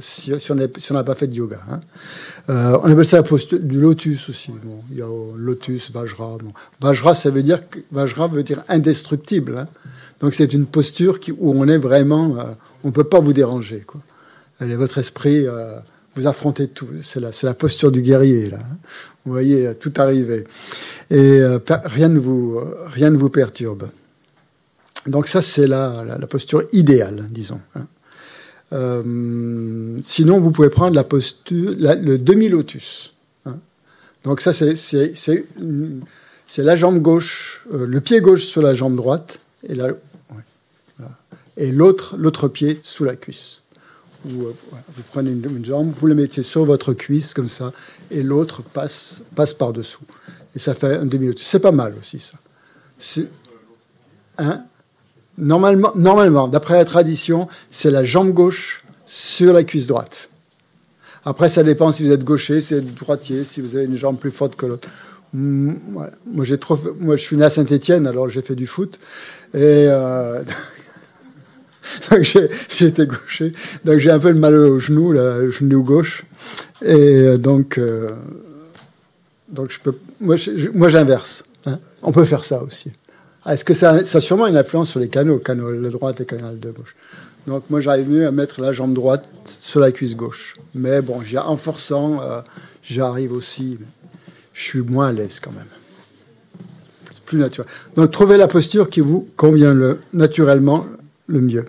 [0.00, 1.60] si, on n'a pas fait de yoga.
[1.70, 1.80] Hein.
[2.48, 4.52] on appelle ça la posture du lotus aussi.
[4.62, 6.38] Bon, il y a lotus, vajra.
[6.80, 9.56] Vajra, ça veut dire vajra veut dire indestructible.
[9.58, 9.66] Hein.
[10.20, 12.44] Donc c'est une posture où on est vraiment, euh,
[12.84, 13.84] on peut pas vous déranger.
[14.60, 15.78] Votre esprit, euh,
[16.16, 16.88] vous affrontez tout.
[17.02, 18.50] C'est la, posture du guerrier.
[18.52, 18.58] Hein.
[19.24, 20.44] Vous voyez euh, tout arriver
[21.10, 21.40] et
[21.84, 23.88] rien ne vous perturbe.
[25.06, 27.60] Donc ça c'est la, la, posture idéale, disons.
[27.74, 27.86] Hein.
[30.02, 33.14] sinon, vous pouvez prendre la posture, le demi-lotus.
[33.46, 33.58] Hein.
[34.24, 35.46] Donc ça, c'est,
[36.58, 39.88] la jambe gauche, le pied gauche sur la jambe droite, et la,
[41.72, 43.62] l'autre, l'autre pied sous la cuisse.
[44.26, 44.52] Euh,
[44.94, 47.72] vous prenez une, jambe, vous le mettez sur votre cuisse comme ça,
[48.10, 50.04] et l'autre passe, passe par-dessous.
[50.54, 51.38] Et ça fait un demi-minute.
[51.40, 52.38] C'est pas mal aussi, ça.
[54.38, 54.64] Hein?
[55.38, 60.28] Normalement, d'après la tradition, c'est la jambe gauche sur la cuisse droite.
[61.24, 63.96] Après, ça dépend si vous êtes gaucher, si vous êtes droitier, si vous avez une
[63.96, 64.88] jambe plus forte que l'autre.
[65.32, 65.74] Mm,
[66.26, 68.98] moi, j'ai trop, moi, je suis né à Saint-Étienne, alors j'ai fait du foot.
[69.54, 70.42] Et euh,
[72.80, 73.52] été gaucher.
[73.84, 76.24] Donc j'ai un peu le mal au genou, au genou gauche.
[76.82, 78.10] Et euh, donc, euh,
[79.48, 80.36] donc je peux, moi,
[80.88, 81.44] j'inverse.
[81.66, 81.78] Hein.
[82.02, 82.92] On peut faire ça aussi.
[83.44, 86.20] Ah, est-ce que ça, ça a sûrement une influence sur les canaux, canal de droite
[86.20, 86.96] et canal de gauche?
[87.46, 90.56] Donc moi, j'arrive mieux à mettre la jambe droite sur la cuisse gauche.
[90.74, 92.40] Mais bon, en forçant, euh,
[92.82, 93.78] j'arrive aussi.
[94.52, 95.66] Je suis moins à l'aise quand même.
[97.24, 97.70] Plus naturel.
[97.96, 100.86] Donc trouvez la posture qui vous convient le, naturellement
[101.26, 101.64] le mieux.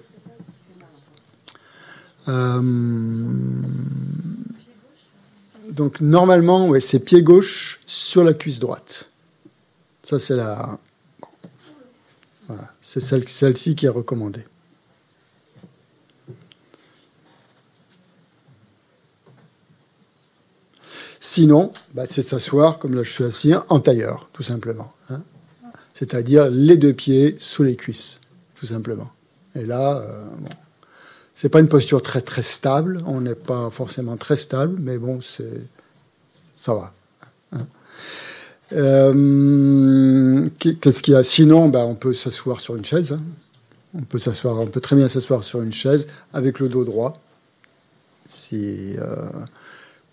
[2.28, 2.62] Euh,
[5.72, 9.10] donc normalement, ouais, c'est pied gauche sur la cuisse droite.
[10.04, 10.78] Ça, c'est la.
[12.92, 14.44] C'est celle, celle-ci qui est recommandée.
[21.20, 24.92] Sinon, bah, c'est s'asseoir, comme là je suis assis, en tailleur, tout simplement.
[25.12, 25.22] Hein.
[25.94, 28.22] C'est-à-dire les deux pieds sous les cuisses,
[28.56, 29.12] tout simplement.
[29.54, 30.50] Et là, euh, bon,
[31.36, 33.04] c'est pas une posture très très stable.
[33.06, 35.20] On n'est pas forcément très stable, mais bon,
[36.56, 36.92] ça va.
[37.52, 37.68] Hein.
[38.74, 39.14] Euh,
[40.60, 43.14] qu'est-ce qu'il y a Sinon, ben, on peut s'asseoir sur une chaise.
[43.14, 43.24] Hein.
[43.96, 47.14] On peut s'asseoir, on peut très bien s'asseoir sur une chaise avec le dos droit.
[48.54, 49.30] Euh,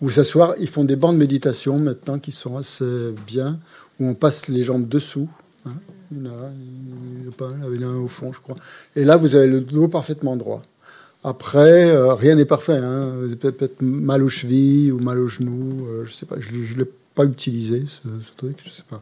[0.01, 3.59] ou s'asseoir, ils font des bancs de méditation maintenant qui sont assez bien,
[3.99, 5.29] où on passe les jambes dessous.
[5.65, 5.73] Hein.
[6.11, 6.49] Il y en a,
[7.71, 8.55] il y en a un au fond, je crois.
[8.95, 10.61] Et là, vous avez le dos parfaitement droit.
[11.23, 12.77] Après, euh, rien n'est parfait.
[12.77, 13.11] Hein.
[13.39, 15.85] Peut-être mal aux chevilles ou mal aux genoux.
[15.87, 16.37] Euh, je sais pas.
[16.39, 18.07] Je ne l'ai pas utilisé ce,
[18.37, 18.59] truc.
[18.63, 19.01] Je sais pas.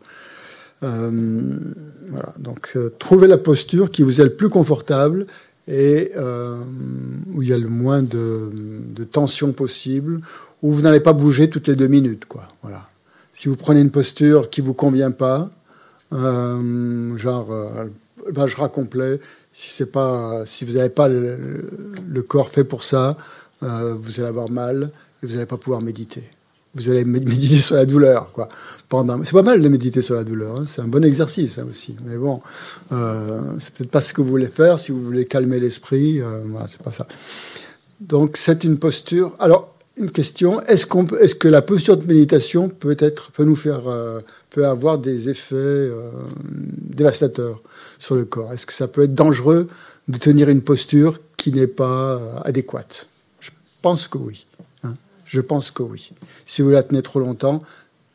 [0.84, 1.52] Euh.
[2.38, 5.26] Donc, trouvez la posture qui vous est le plus confortable
[5.68, 6.12] et
[7.34, 10.22] où il y a le moins de, tension possible,
[10.62, 12.26] où vous n'allez pas bouger toutes les deux minutes.
[12.62, 12.86] Voilà.
[13.34, 15.50] Si vous prenez une posture qui vous convient pas,
[16.12, 17.48] genre
[18.28, 19.20] vajra complet,
[19.54, 23.18] si c'est pas, si vous n'avez pas le, corps fait pour ça,
[23.64, 26.24] euh, vous allez avoir mal et vous n'allez pas pouvoir méditer.
[26.76, 28.48] Vous allez méditer sur la douleur, quoi.
[28.90, 30.60] Pendant, c'est pas mal de méditer sur la douleur.
[30.60, 30.64] Hein.
[30.68, 31.96] C'est un bon exercice hein, aussi.
[32.06, 32.42] Mais bon,
[32.92, 34.78] euh, c'est peut-être pas ce que vous voulez faire.
[34.78, 37.08] Si vous voulez calmer l'esprit, euh, voilà, c'est pas ça.
[38.00, 39.36] Donc c'est une posture.
[39.40, 40.86] Alors une question est-ce
[41.36, 45.90] que la posture de méditation peut être, peut nous faire, euh, peut avoir des effets
[46.52, 47.62] dévastateurs
[47.98, 48.52] sur le corps?
[48.52, 49.68] Est-ce que ça peut être dangereux
[50.10, 53.08] de tenir une posture qui n'est pas adéquate?
[53.40, 54.46] Je pense que oui.
[55.26, 56.12] Je pense que oui.
[56.46, 57.62] Si vous la tenez trop longtemps,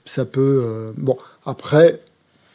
[0.04, 0.62] ça peut.
[0.64, 2.00] euh, bon, après,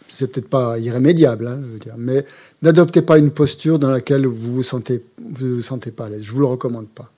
[0.07, 2.25] c'est peut-être pas irrémédiable, hein, je veux dire, mais
[2.61, 6.23] n'adoptez pas une posture dans laquelle vous vous sentez, vous vous sentez pas à l'aise.
[6.23, 7.11] Je vous le recommande pas.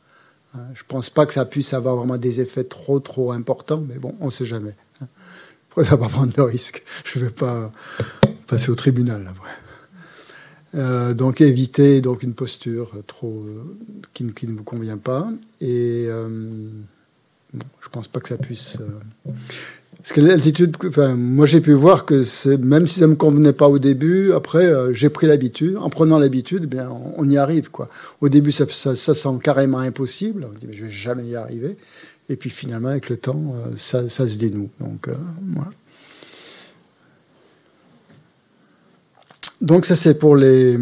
[0.55, 3.99] Hein, Je pense pas que ça puisse avoir vraiment des effets trop trop importants, mais
[3.99, 4.75] bon, on sait jamais.
[5.01, 5.05] Je
[5.69, 6.83] préfère pas prendre le risque.
[7.05, 7.71] Je vais pas
[8.47, 9.51] passer au tribunal après.
[10.75, 13.63] Euh, donc évitez donc une posture trop euh,
[14.13, 15.29] qui, ne- qui ne vous convient pas
[15.61, 16.69] et euh,
[17.53, 18.77] bon, je pense pas que ça puisse.
[18.79, 19.31] euh,
[19.97, 23.67] parce que l'altitude, enfin, moi j'ai pu voir que même si ça me convenait pas
[23.67, 25.75] au début, après euh, j'ai pris l'habitude.
[25.77, 26.79] En prenant l'habitude, eh
[27.17, 27.89] on, y arrive quoi.
[28.21, 30.47] Au début ça, ça, ça semble carrément impossible.
[30.49, 31.77] On dit mais je vais jamais y arriver.
[32.29, 34.69] Et puis finalement avec le temps, euh, ça, se dénoue.
[34.79, 35.09] Donc
[35.53, 35.71] voilà.
[39.61, 40.77] Donc ça c'est pour les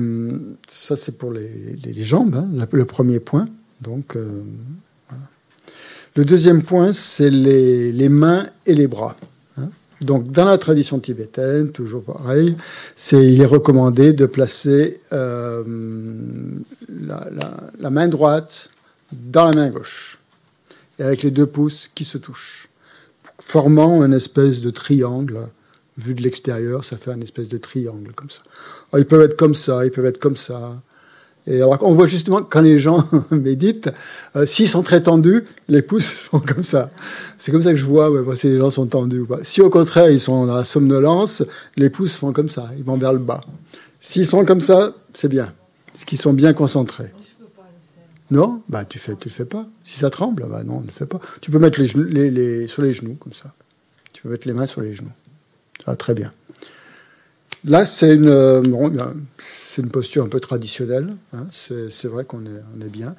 [0.68, 3.48] ça c'est pour les, les- jambes, hein, le, premier point.
[3.82, 4.18] Donc.
[6.16, 9.16] Le deuxième point c'est les, mains et les bras.
[9.58, 9.70] hein.
[10.02, 12.56] Donc dans la tradition tibétaine, toujours pareil,
[12.96, 15.64] c'est il est recommandé de placer euh,
[16.90, 18.70] la, main droite
[19.12, 20.18] dans la main gauche
[21.00, 22.70] et avec les deux pouces qui se touchent,
[23.40, 25.50] formant une espèce de triangle
[25.98, 28.42] vu de l'extérieur, ça fait un espèce de triangle comme ça.
[28.98, 30.82] Ils peuvent être comme ça, ils peuvent être comme ça.
[31.48, 33.92] Et alors, on voit justement quand les gens méditent,
[34.36, 36.92] euh, s'ils sont très tendus, les pouces sont comme ça.
[37.38, 39.40] C'est comme ça que je vois ouais, si les gens sont tendus ou pas.
[39.44, 41.44] Si au contraire ils sont dans la somnolence,
[41.78, 43.42] les pouces font comme ça, ils vont vers le bas.
[44.00, 45.54] S'ils sont comme ça, c'est bien,
[45.92, 47.12] parce qu'ils sont bien concentrés.
[48.32, 49.68] Non, bah tu fais, tu le fais pas.
[49.84, 51.20] Si ça tremble, bah non, ne le fais pas.
[51.42, 53.54] Tu peux mettre les, genoux, les, les- sur les genoux comme ça.
[54.14, 55.12] Tu peux mettre les mains sur les genoux.
[55.86, 56.32] Ça va très bien.
[57.66, 58.62] Là, c'est une, euh,
[59.76, 61.18] c'est une posture un peu traditionnelle.
[61.34, 61.48] hein.
[61.52, 63.14] C'est, vrai qu'on est, bien.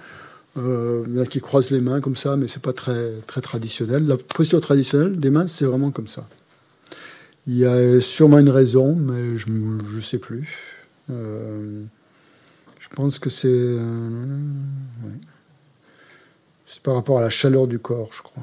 [0.57, 3.11] Euh, il y en a qui croisent les mains comme ça, mais c'est pas très,
[3.43, 4.07] traditionnel.
[4.07, 6.27] La posture traditionnelle des mains, c'est vraiment comme ça.
[7.47, 10.49] Il y a sûrement une raison, mais je ne sais plus.
[11.11, 11.85] Euh,
[12.81, 13.79] je pense que c'est, euh,
[16.67, 18.43] c'est par rapport à la chaleur du corps, je crois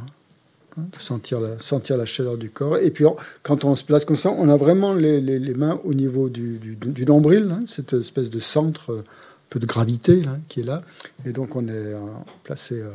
[0.78, 2.78] de sentir la, sentir la chaleur du corps.
[2.78, 3.06] Et puis,
[3.44, 6.30] quand on se place comme ça, on a vraiment les, les- les mains au niveau
[6.30, 9.04] du, du, nombril, hein, cette espèce de centre, euh,
[9.50, 10.82] peu de gravité qui est là.
[11.26, 12.00] Et donc, on est euh,
[12.44, 12.90] placé euh,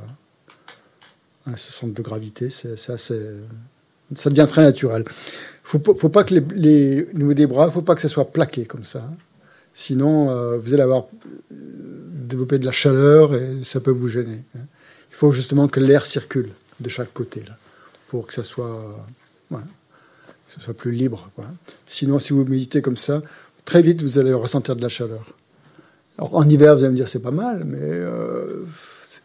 [1.47, 2.51] à ce centre de gravité.
[2.51, 3.21] C'est assez.
[4.14, 5.05] Ça devient très naturel.
[5.62, 8.85] Faut, faut pas que les, les des bras, faut pas que ça soit plaqué comme
[8.85, 9.01] ça.
[9.01, 9.14] hein.
[9.75, 11.05] Sinon, vous allez avoir
[11.51, 14.43] développé de la chaleur et ça peut vous gêner.
[14.57, 14.62] hein.
[15.11, 16.49] Il faut justement que l'air circule
[16.81, 17.43] de chaque côté
[18.09, 19.05] pour que ça soit,
[20.61, 21.31] soit plus libre.
[21.87, 23.23] Sinon, si vous méditez comme ça,
[23.64, 25.25] très vite, vous allez ressentir de la chaleur.
[26.16, 28.64] Alors, en hiver, vous allez me dire, c'est pas mal, mais euh,
[29.03, 29.23] c'est-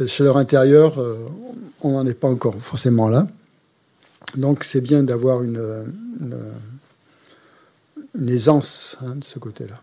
[0.00, 1.26] la chaleur intérieure, euh,
[1.80, 3.26] on n'en est pas encore forcément là.
[4.36, 5.92] Donc, c'est bien d'avoir une
[8.28, 9.80] aisance hein, de ce côté-là.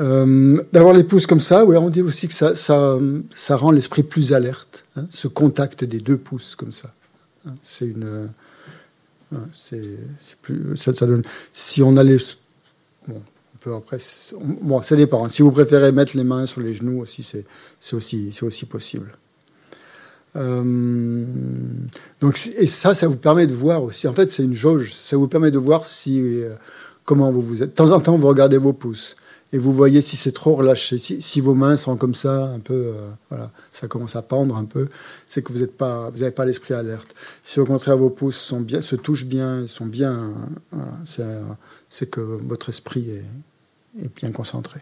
[0.00, 4.32] Euh, D'avoir les pouces comme ça, ouais, on dit aussi que ça, rend l'esprit plus
[4.32, 4.84] alerte.
[4.96, 6.92] hein, ce contact des deux pouces comme ça.
[7.46, 8.28] Hein, c'est une.
[9.32, 9.98] euh, c'est
[10.42, 10.76] plus.
[10.76, 11.22] Ça, donne.
[11.52, 12.16] Si on a les.
[13.08, 13.20] Bon,
[13.54, 13.98] on peut après.
[14.62, 15.24] Bon, ça dépend.
[15.24, 15.28] hein.
[15.28, 19.12] Si vous préférez mettre les mains sur les genoux aussi, c'est aussi, aussi possible.
[20.36, 21.24] Euh,
[22.20, 24.08] donc, et ça, ça vous permet de voir aussi.
[24.08, 24.92] En fait, c'est une jauge.
[24.94, 26.22] Ça vous permet de voir si
[27.04, 27.70] comment vous vous êtes.
[27.70, 29.16] De temps en temps, vous regardez vos pouces
[29.52, 32.74] et vous voyez si c'est trop relâché, si, vos mains sont comme ça, un peu,
[32.74, 34.88] euh, voilà, ça commence à pendre un peu,
[35.26, 37.14] c'est que vous n'êtes pas, vous n'avez pas l'esprit alerte.
[37.42, 40.32] Si au contraire vos pouces sont bien, se touchent bien, ils sont bien,
[41.04, 43.10] c'est, que votre esprit
[43.98, 44.80] est, bien concentré.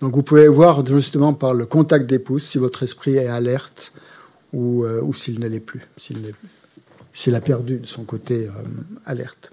[0.00, 3.92] Donc vous pouvez voir justement par le contact des pouces si votre esprit est alerte
[4.52, 8.52] ou, euh, s'il ne l'est plus, s'il a perdu de son côté euh,
[9.04, 9.52] alerte.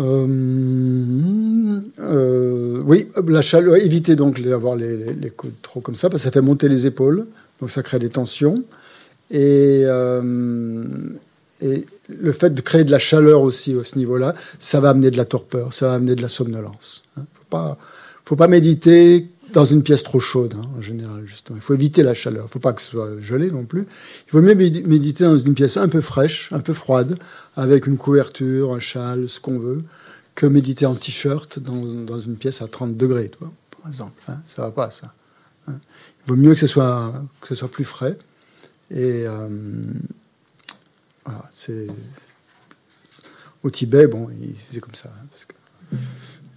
[0.00, 6.08] Euh, euh, oui, la chaleur, évitez donc d'avoir les, les, les coudes trop comme ça,
[6.08, 7.26] parce que ça fait monter les épaules,
[7.60, 8.62] donc ça crée des tensions.
[9.30, 10.82] Et, euh,
[11.60, 15.10] et le fait de créer de la chaleur aussi à ce niveau-là, ça va amener
[15.10, 17.04] de la torpeur, ça va amener de la somnolence.
[17.16, 17.78] Il ne faut pas,
[18.24, 21.56] faut pas méditer dans une pièce trop chaude, hein, en général, justement.
[21.56, 22.44] Il faut éviter la chaleur.
[22.44, 23.82] Il ne faut pas que ce soit gelé non plus.
[23.82, 27.18] Il vaut mieux méditer dans une pièce un peu fraîche, un peu froide,
[27.56, 29.82] avec une couverture, un châle, ce qu'on veut,
[30.34, 34.22] que méditer en t-shirt dans, une pièce à 30 degrés, toi, par exemple.
[34.28, 34.38] Hein.
[34.46, 35.12] Ça va pas, ça.
[35.68, 35.78] Hein.
[36.24, 38.16] Il vaut mieux que ce soit, que ce soit plus frais.
[38.90, 39.48] Et euh,
[41.24, 41.86] voilà, c'est.
[43.62, 44.30] Au Tibet, bon,
[44.70, 45.10] c'est comme ça.
[45.10, 45.52] Hein, parce que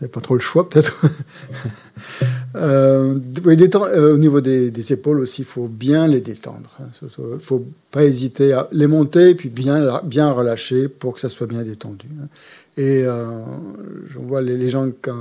[0.03, 1.05] n'y a pas trop le choix, peut-être.
[2.55, 6.69] euh, euh, au niveau des, épaules aussi, il faut bien les détendre.
[6.79, 7.09] Il hein.
[7.33, 11.47] ne faut pas hésiter à les monter, puis bien, bien relâcher pour que ça soit
[11.47, 12.07] bien détendu.
[12.21, 12.27] Hein.
[12.75, 13.43] Et euh,
[14.09, 15.15] je vois les, gens, quand,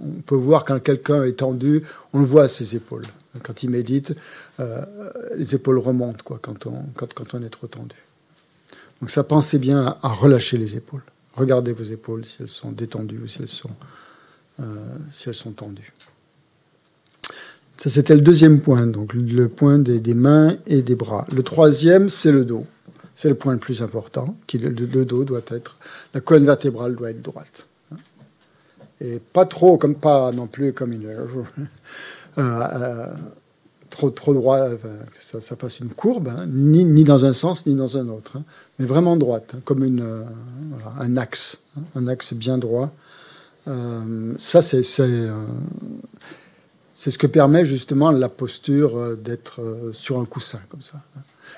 [0.00, 3.04] on peut voir quand quelqu'un est tendu, on le voit à ses épaules.
[3.42, 4.14] Quand il médite,
[4.60, 4.84] euh,
[5.36, 7.96] les épaules remontent quoi, quand, on, quand, quand on est trop tendu.
[9.00, 11.02] Donc ça, pensez bien à relâcher les épaules.
[11.38, 13.70] Regardez vos épaules si elles sont détendues ou si elles sont,
[14.60, 14.64] euh,
[15.12, 15.92] si elles sont tendues.
[17.76, 21.28] Ça, c'était le deuxième point, donc le point des, mains et des bras.
[21.32, 22.66] Le troisième, c'est le dos.
[23.14, 24.36] C'est le point le plus important.
[24.48, 25.78] Qui, le, dos doit être,
[26.12, 27.68] la colonne vertébrale doit être droite.
[29.00, 31.08] Et pas trop, comme pas non plus comme une.
[32.36, 33.06] Euh, euh,
[33.98, 34.60] trop, trop droit,
[35.18, 38.36] ça, ça passe une courbe, hein, ni, ni, dans un sens ni dans un autre,
[38.36, 38.44] hein,
[38.78, 40.24] mais vraiment droite, hein, comme une, euh,
[41.00, 41.62] un axe,
[41.96, 42.92] un axe bien droit.
[43.66, 45.32] Euh, ça, c'est euh,
[46.92, 49.60] c'est ce que permet justement la posture d'être
[49.92, 51.00] sur un coussin comme ça.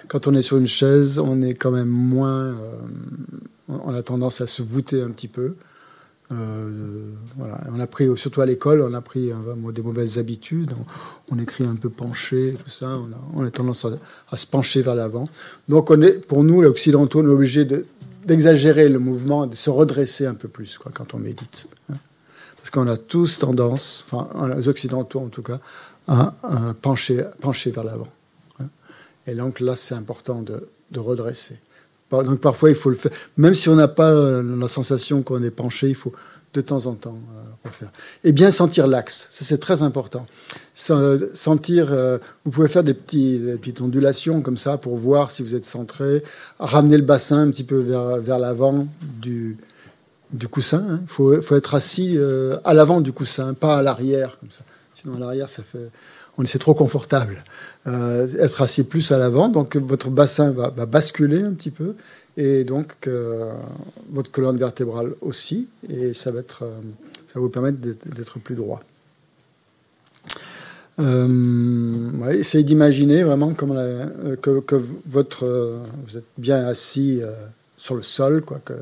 [0.08, 2.54] Quand on est sur une chaise, on est quand même moins,
[3.68, 5.54] on a tendance à se voûter un petit peu.
[6.32, 7.12] Euh.
[7.72, 9.32] On a pris, surtout à l'école, on a pris
[9.72, 10.72] des mauvaises habitudes.
[11.30, 12.98] On, écrit un peu penché, tout ça.
[13.34, 13.86] On a, tendance
[14.30, 15.28] à, se pencher vers l'avant.
[15.68, 15.90] Donc,
[16.26, 17.66] pour nous, les occidentaux, on est obligé
[18.24, 21.68] d'exagérer le mouvement, de se redresser un peu plus quand on médite.
[21.90, 21.96] Hein.
[22.56, 25.60] Parce qu'on a tous tendance, enfin, les occidentaux en tout cas,
[26.06, 26.34] à,
[26.82, 28.08] pencher, pencher vers l'avant.
[28.60, 28.68] Hein.
[29.26, 31.58] Et donc là, c'est important de redresser.
[32.10, 33.12] Donc parfois, il faut le faire.
[33.36, 36.12] Même si on n'a pas euh, la sensation qu'on est penché, il faut
[36.52, 37.92] de temps en temps euh, refaire.
[38.24, 40.26] Et bien sentir l'axe, ça c'est très important.
[40.74, 45.64] Sentir, euh, vous pouvez faire des, petites ondulations comme ça pour voir si vous êtes
[45.64, 46.24] centré,
[46.58, 49.58] ramener le bassin un petit peu vers, vers l'avant du,
[50.32, 50.84] du coussin.
[50.88, 51.00] Il hein.
[51.06, 52.18] faut, faut, être assis
[52.64, 54.62] à l'avant du coussin, pas à l'arrière comme ça.
[54.96, 55.90] Sinon à l'arrière, ça fait
[56.38, 57.36] on c'est trop confortable.
[57.86, 61.94] Euh, être assis plus à l'avant, donc votre bassin va, basculer un petit peu,
[62.36, 63.52] et donc euh,
[64.10, 66.80] votre colonne vertébrale aussi, et ça va, être, euh,
[67.26, 68.80] ça va vous permettre d'être plus droit.
[70.98, 77.22] essayez d'imaginer vraiment que, que, votre, vous êtes bien assis
[77.76, 78.74] sur le sol, quoi, que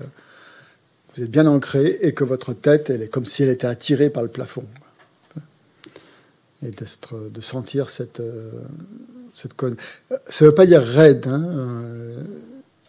[1.17, 4.11] vous êtes bien ancré et que votre tête, elle est comme si elle était attirée
[4.11, 4.65] par le plafond
[6.63, 8.51] et de sentir cette, euh,
[9.29, 9.55] cette
[10.29, 11.25] Ça ne veut pas dire raide.
[11.27, 12.23] Il hein, ne euh,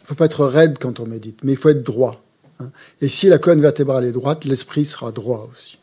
[0.03, 2.21] faut pas être raide quand on médite, mais il faut être droit.
[2.59, 2.71] Hein.
[3.01, 5.77] Et si la colonne vertébrale est droite, l'esprit sera droit aussi.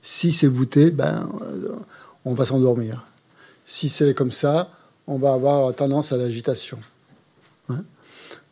[0.00, 1.76] Si c'est voûté, ben, euh,
[2.24, 3.06] on va s'endormir.
[3.64, 4.70] Si c'est comme ça,
[5.06, 6.78] on va avoir tendance à l'agitation.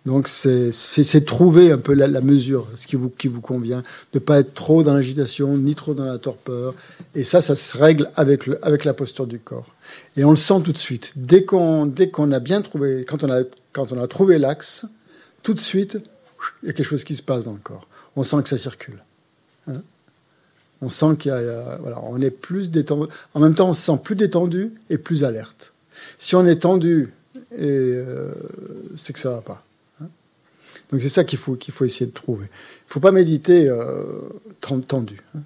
[0.07, 3.81] Donc c'est trouver un peu la, mesure, ce qui vous, qui vous convient,
[4.13, 6.75] de ne pas être trop dans l'agitation, ni trop dans la torpeur.
[7.15, 9.67] Et ça, ça se règle avec, le, avec la posture du corps.
[10.17, 11.13] Et on le sent tout de suite.
[11.17, 14.87] Dès qu'on qu'on a bien trouvé, quand on a, quand on a trouvé l'axe,
[15.43, 15.99] tout de suite,
[16.63, 17.87] il y a quelque chose qui se passe dans le corps.
[18.17, 19.03] On sent que ça circule.
[19.69, 19.83] Hein?
[20.83, 23.07] on sent qu'il y, a, voilà, on est plus détendu.
[23.35, 25.75] En même temps, on se sent plus détendu et plus alerte.
[26.19, 27.13] Si on est tendu,
[27.59, 28.33] euh,
[28.97, 29.63] c'est que ça va pas.
[30.91, 32.47] Donc c'est ça qu'il faut, qu'il faut essayer de trouver.
[32.47, 34.03] Il faut pas méditer euh,
[34.61, 35.21] tendu.
[35.37, 35.41] Hein.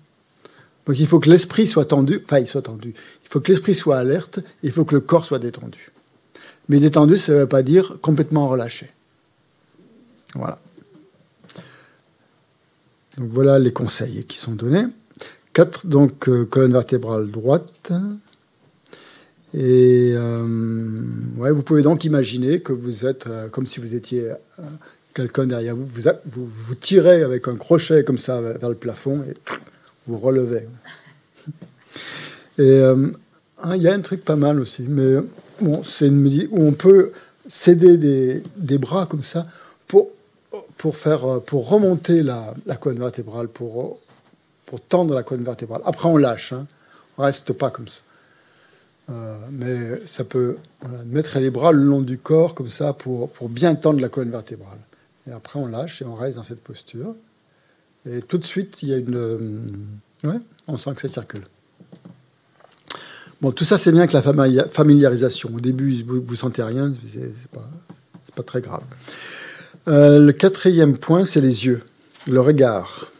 [0.87, 2.95] Donc il faut que l'esprit soit tendu, enfin il soit tendu.
[3.25, 5.91] Il faut que l'esprit soit alerte, il faut que le corps soit détendu.
[6.69, 8.91] Mais détendu, ça ne veut pas dire complètement relâché.
[10.35, 10.59] Voilà.
[13.19, 14.87] Donc voilà les conseils qui sont donnés.
[15.53, 17.93] Quatre, donc euh, colonne vertébrale droite.
[19.57, 21.03] Et euh,
[21.37, 24.33] ouais, vous pouvez donc imaginer que vous êtes comme si vous étiez
[25.15, 25.88] quelqu'un derrière vous
[26.27, 29.35] vous, vous, tirez avec un crochet comme ça vers le plafond et
[30.06, 30.69] vous relevez.
[32.58, 33.08] Et euh,
[33.62, 35.17] hein, il y a un truc pas mal aussi, mais
[35.60, 37.12] bon, c'est une où on peut
[37.48, 39.46] céder des, des, bras comme ça
[39.87, 40.10] pour,
[40.77, 43.98] pour, faire, pour remonter la, la colonne vertébrale, pour,
[44.67, 45.83] pour tendre la colonne vertébrale.
[45.85, 46.67] Après, on lâche, hein.
[47.19, 48.02] on reste pas comme ça.
[49.10, 50.56] Euh, mais ça peut
[51.06, 54.31] mettre les bras le long du corps comme ça pour, pour bien tendre la colonne
[54.31, 54.79] vertébrale.
[55.29, 57.14] Et après, on lâche et on reste dans cette posture.
[58.06, 59.16] Et tout de suite, il y a une.
[59.16, 61.44] Euh, on sent que ça circule.
[63.40, 64.22] Bon, tout ça, c'est bien que la
[64.68, 65.50] familiarisation.
[65.54, 67.68] Au début, vous ne sentez rien, c'est pas,
[68.35, 68.83] pas très grave.
[69.88, 71.83] Euh, le quatrième point, c'est les yeux,
[72.27, 73.10] le regard.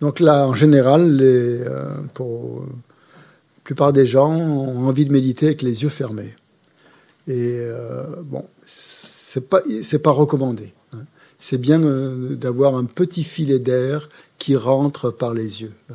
[0.00, 5.62] Donc là, en général, euh, pour la plupart des gens ont envie de méditer avec
[5.62, 6.34] les yeux fermés.
[7.26, 8.44] Et euh, bon,
[9.28, 10.72] c'est pas c'est pas recommandé.
[10.94, 11.04] Hein.
[11.36, 14.08] C'est bien d'avoir un petit filet d'air
[14.38, 15.94] qui rentre par les yeux hein,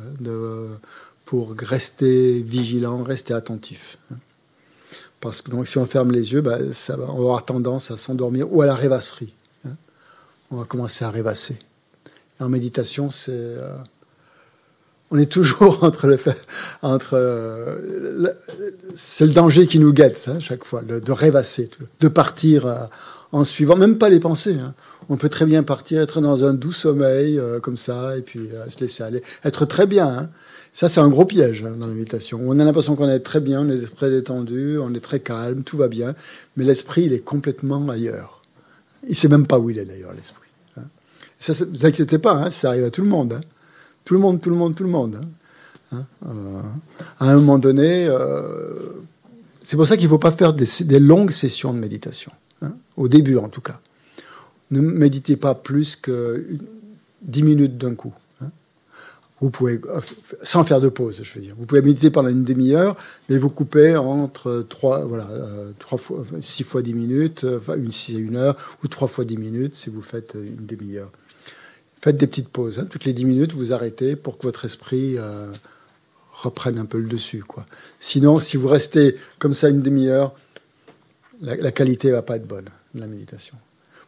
[1.24, 3.98] pour rester vigilant, rester attentif.
[4.12, 4.16] Hein.
[5.20, 6.58] Parce que donc, si on ferme les yeux, va,
[6.98, 9.32] on avoir tendance à s'endormir ou à la rêvasserie.
[10.50, 11.58] On va commencer à rêvasser.
[12.38, 13.76] en méditation, c'est euh,
[15.10, 16.36] on est toujours entre le fait,
[16.82, 18.32] entre euh,
[18.94, 21.70] c'est le danger qui nous guette hein, chaque fois, de rêvasser,
[22.00, 22.84] de partir euh,
[23.34, 24.58] en suivant même pas les pensées.
[24.60, 24.74] Hein.
[25.08, 28.80] On peut très bien partir, être dans un doux sommeil comme ça, et puis se
[28.80, 30.08] laisser aller, être très bien.
[30.08, 30.30] Hein.
[30.72, 32.40] Ça, c'est un gros piège dans la méditation.
[32.42, 35.62] On a l'impression qu'on est très bien, on est très détendu, on est très calme,
[35.62, 36.14] tout va bien,
[36.56, 38.40] mais l'esprit, il est complètement ailleurs.
[39.06, 40.40] Il sait même pas où il est d'ailleurs, l'esprit.
[41.38, 43.38] Ça, ne vous inquiétez pas, ça arrive à tout le monde.
[44.04, 45.18] Tout le monde, tout le monde, tout le monde.
[45.20, 45.28] Hein.
[45.92, 46.62] Hein, euh,
[47.20, 49.04] à un moment donné, euh,
[49.60, 52.43] c'est pour ça qu'il ne faut pas faire des, longues sessions de méditation, hein,
[52.96, 53.80] au début en tout cas.
[54.70, 56.46] Ne méditez pas plus que
[57.22, 58.14] 10 minutes d'un coup.
[59.40, 59.78] Vous pouvez,
[60.42, 61.54] sans faire de pause, je veux dire.
[61.58, 62.96] Vous pouvez méditer pendant une demi-heure,
[63.28, 67.90] mais vous coupez entre trois, voilà, euh, trois fois, six fois 10 minutes, enfin une,
[68.16, 71.10] une heure, ou trois fois 10 minutes si vous faites une demi-heure
[72.04, 72.78] faites des petites pauses.
[72.78, 72.86] Hein.
[72.90, 75.50] Toutes les 10 minutes, vous arrêtez pour que votre esprit euh,
[76.34, 77.42] reprenne un peu le dessus.
[77.42, 77.64] Quoi.
[77.98, 80.34] Sinon, si vous restez comme ça une demi-heure,
[81.40, 83.56] la, qualité ne va pas être bonne de la méditation.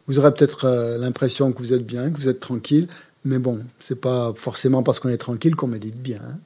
[0.07, 2.87] Vous aurez peut-être euh, l'impression que vous êtes bien, que vous êtes tranquille,
[3.25, 6.21] mais bon, c'est pas forcément parce qu'on est tranquille qu'on médite bien.
[6.23, 6.39] Hein.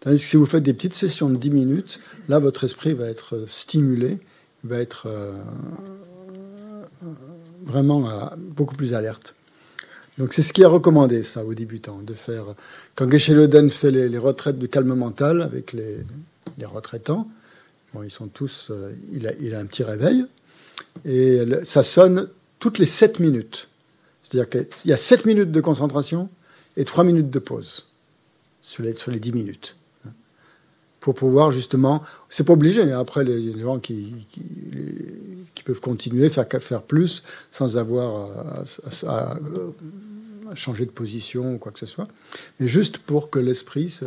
[0.00, 3.06] Tandis que si vous faites des petites sessions de 10 minutes, là, votre esprit va
[3.06, 4.18] être euh, stimulé,
[4.64, 5.08] va être
[7.66, 9.34] vraiment beaucoup plus alerte.
[10.18, 12.44] Donc c'est ce qui est recommandé, ça, aux débutants, de faire.
[12.94, 16.04] Quand Geshe Loden fait les, retraites de calme mental avec les,
[16.64, 17.28] retraitants,
[17.92, 18.68] bon, ils sont tous.
[18.70, 20.24] Euh, il, a, il, a, un petit réveil
[21.04, 23.68] et ça sonne toutes les 7 minutes.
[24.22, 26.28] C'est-à-dire qu'il y a 7 minutes de concentration
[26.76, 27.86] et 3 minutes de pause
[28.60, 29.76] sur les, sur les 10 minutes.
[31.00, 32.02] Pour pouvoir justement.
[32.30, 32.98] C'est pas obligé, hein.
[32.98, 34.40] après les, gens qui, qui,
[35.54, 38.30] qui, peuvent continuer, faire, faire plus sans avoir
[39.06, 39.36] à
[40.54, 42.08] changer de position ou quoi que ce soit,
[42.58, 43.98] mais juste pour que l'esprit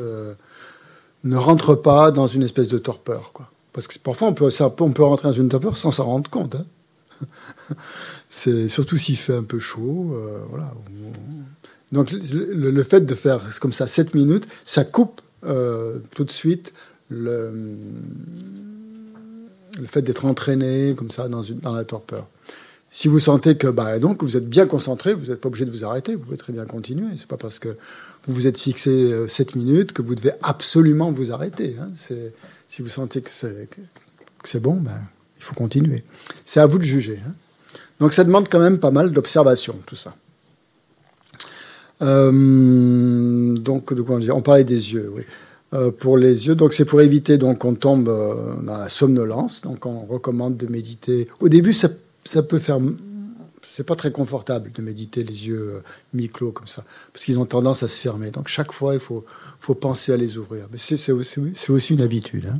[1.24, 3.32] ne rentre pas dans une espèce de torpeur.
[3.34, 3.52] Quoi.
[3.78, 4.50] Parce que parfois, on peut,
[4.80, 6.56] on peut rentrer dans une torpeur sans s'en rendre compte.
[6.56, 6.66] Hein.
[8.28, 10.16] C'est surtout s'il fait un peu chaud.
[10.16, 10.40] Euh.
[11.92, 16.74] Donc, le, fait de faire comme ça 7 minutes, ça coupe euh, tout de suite
[17.10, 17.52] le,
[19.80, 22.28] le fait d'être entraîné comme ça dans, une, dans la torpeur.
[22.90, 25.72] Si vous sentez que bah, donc, vous êtes bien concentré, vous n'êtes pas obligé de
[25.72, 27.16] vous arrêter, vous pouvez très bien continuer.
[27.16, 27.70] Ce n'est pas parce que
[28.28, 31.76] vous vous êtes fixé 7 euh, minutes que vous devez absolument vous arrêter.
[31.80, 31.90] Hein.
[32.68, 35.00] Si vous sentez que c'est bon, ben,
[35.38, 36.04] il faut continuer.
[36.46, 37.20] C'est à vous de juger.
[37.28, 37.34] Hein.
[38.00, 40.16] Donc ça demande quand même pas mal d'observation, tout ça.
[42.02, 45.14] Euh, donc, de quoi on, on parlait des yeux.
[45.74, 46.56] Euh, pour les yeux.
[46.56, 49.64] Donc c'est pour éviter donc qu'on tombe dans la somnolence.
[49.64, 51.28] Donc on recommande de méditer.
[51.42, 51.90] Au début, ça
[52.28, 52.80] ça peut faire.
[53.70, 57.46] C'est pas très confortable de méditer les yeux euh, mi-clos comme ça, parce qu'ils ont
[57.46, 58.32] tendance à se fermer.
[58.32, 59.24] Donc chaque fois, il faut,
[59.60, 60.68] faut penser à les ouvrir.
[60.72, 62.48] Mais c'est aussi, une habitude.
[62.48, 62.60] Hein.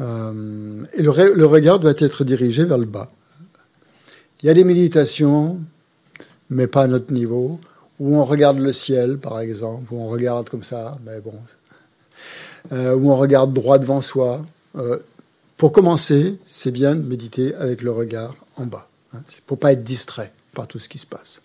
[0.00, 3.10] Euh, et le, le, regard doit être dirigé vers le bas.
[4.42, 5.60] Il y a des méditations,
[6.48, 7.60] mais pas à notre niveau,
[8.00, 11.34] où on regarde le ciel, par exemple, où on regarde comme ça, mais bon,
[12.72, 14.44] euh, où on regarde droit devant soi.
[15.62, 18.88] Pour commencer, c'est bien de méditer avec le regard en bas.
[19.14, 19.20] Hein.
[19.28, 21.40] C'est pour pas être distrait par tout ce qui se passe.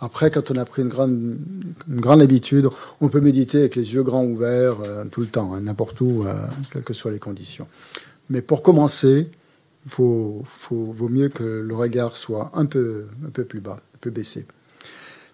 [0.00, 2.68] Après, quand on a pris une grande, habitude,
[3.00, 6.22] on peut méditer avec les yeux grands ouverts euh, tout le temps, hein, n'importe où,
[6.24, 6.34] euh,
[6.70, 7.66] quelles que soient les conditions.
[8.30, 9.28] Mais pour commencer,
[9.86, 10.44] il vaut
[11.08, 14.46] mieux que le regard soit un peu, un peu plus bas, un peu baissé,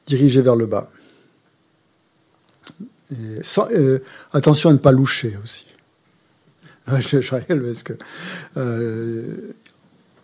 [0.06, 0.90] dirigé vers le bas.
[3.12, 3.98] Euh,
[4.32, 5.66] attention à ne pas loucher aussi.
[6.98, 7.92] Je, je parce que
[8.56, 9.22] euh,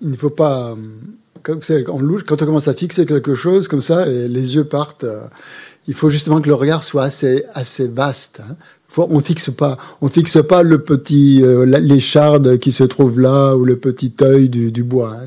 [0.00, 0.76] il ne faut pas.
[1.42, 4.64] Quand, on louche, quand on commence à fixer quelque chose comme ça et les yeux
[4.64, 5.22] partent, euh,
[5.86, 8.40] il faut justement que le regard soit assez vaste.
[8.40, 8.56] Hein.
[8.96, 13.76] On fixe pas, on fixe pas le petit euh, qui se trouve là ou le
[13.76, 15.14] petit œil du, bois.
[15.14, 15.26] Hein.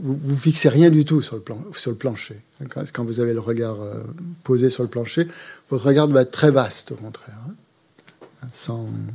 [0.00, 2.40] Vous, vous fixez rien du tout sur le, plan, sur le plancher.
[2.60, 2.66] Hein.
[2.92, 3.94] Quand, vous avez le regard euh,
[4.42, 5.28] posé sur le plancher,
[5.70, 7.38] votre regard doit être très vaste au contraire.
[7.46, 8.44] Hein.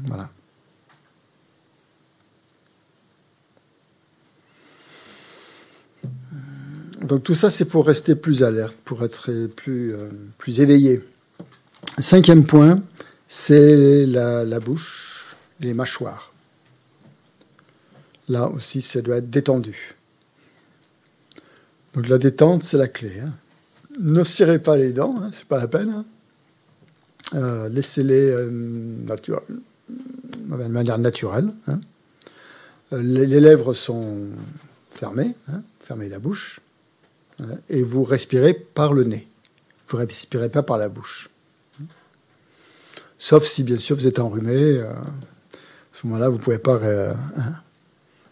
[0.07, 0.29] Voilà.
[7.07, 11.01] Donc tout ça, c'est pour rester plus alerte, pour être plus, euh, plus éveillé.
[11.99, 12.83] Cinquième point,
[13.27, 16.31] c'est la, bouche, les mâchoires.
[18.29, 19.95] Là aussi, ça doit être détendu.
[21.93, 23.19] Donc la détente, c'est la clé.
[23.19, 23.33] Hein.
[23.99, 25.89] Ne serrez pas les dents, hein, c'est pas la peine.
[25.89, 26.05] Hein.
[27.35, 28.49] Euh, laissez-les euh,
[29.89, 31.51] de manière naturelle.
[31.67, 31.79] Hein.
[32.93, 34.29] Euh, les, les, lèvres sont
[34.91, 35.35] fermées,
[35.79, 36.61] fermez la bouche,
[37.69, 39.27] et vous respirez par le nez.
[39.87, 41.29] Vous ne respirez pas par la bouche.
[43.17, 44.53] Sauf si, bien sûr, vous êtes enrhumé.
[44.53, 46.75] Euh, à ce moment-là, vous ne pouvez pas.
[46.75, 47.53] Euh, hein.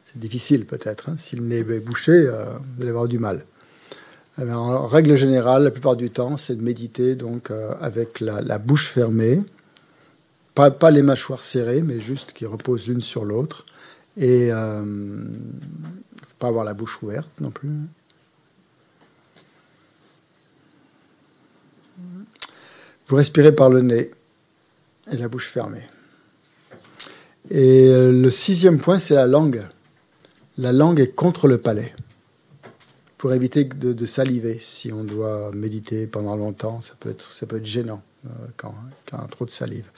[0.06, 1.10] c'est difficile, peut-être.
[1.10, 1.16] Hein.
[1.18, 2.46] Si le nez est bouché, euh,
[2.76, 3.46] vous allez avoir du mal.
[4.38, 9.42] En règle générale, la plupart du temps, c'est de méditer donc avec la, bouche fermée,
[10.54, 13.64] pas, les mâchoires serrées, mais juste qui reposent l'une sur l'autre,
[14.18, 14.84] et euh,
[16.26, 17.70] faut pas avoir la bouche ouverte non plus.
[23.08, 24.12] Vous respirez par le nez
[25.12, 25.88] et la bouche fermée.
[27.52, 29.62] Et le sixième point, c'est la langue.
[30.58, 31.94] La langue est contre le palais.
[33.18, 37.58] Pour éviter de, saliver, si on doit méditer pendant longtemps, ça peut être, ça peut
[37.58, 38.74] être gênant euh, quand,
[39.10, 39.90] quand, on a trop de salive.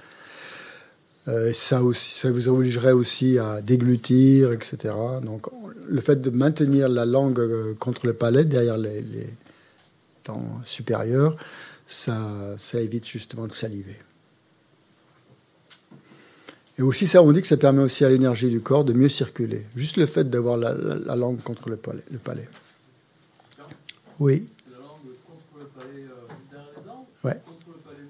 [1.27, 4.93] Euh, ça, vous obligerait aussi à déglutir, etc.
[5.21, 5.47] Donc,
[5.87, 9.29] le fait de maintenir la langue euh, contre le palais, derrière les, les
[10.25, 11.35] dents supérieures,
[11.87, 13.97] ça, ça évite justement de saliver.
[16.77, 19.09] Et aussi, ça, on dit que ça permet aussi à l'énergie du corps de mieux
[19.09, 19.65] circuler.
[19.75, 22.03] Juste le fait d'avoir la, la, la, langue contre le palais.
[22.11, 22.47] Le palais.
[24.19, 24.49] Oui.
[24.69, 24.87] La langue
[25.25, 27.41] contre le palais euh, derrière les dents Ouais.
[27.45, 28.03] Contre le palais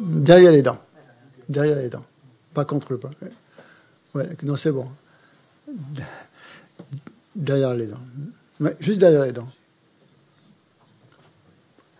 [0.00, 0.20] mou?
[0.20, 0.78] Derrière les dents.
[1.48, 2.06] Derrière les dents.
[2.52, 3.32] Pas contre le palais.
[4.14, 4.88] Ouais, non, c'est bon.
[7.34, 7.98] Derrière les dents.
[8.60, 9.48] Ouais, juste derrière les dents.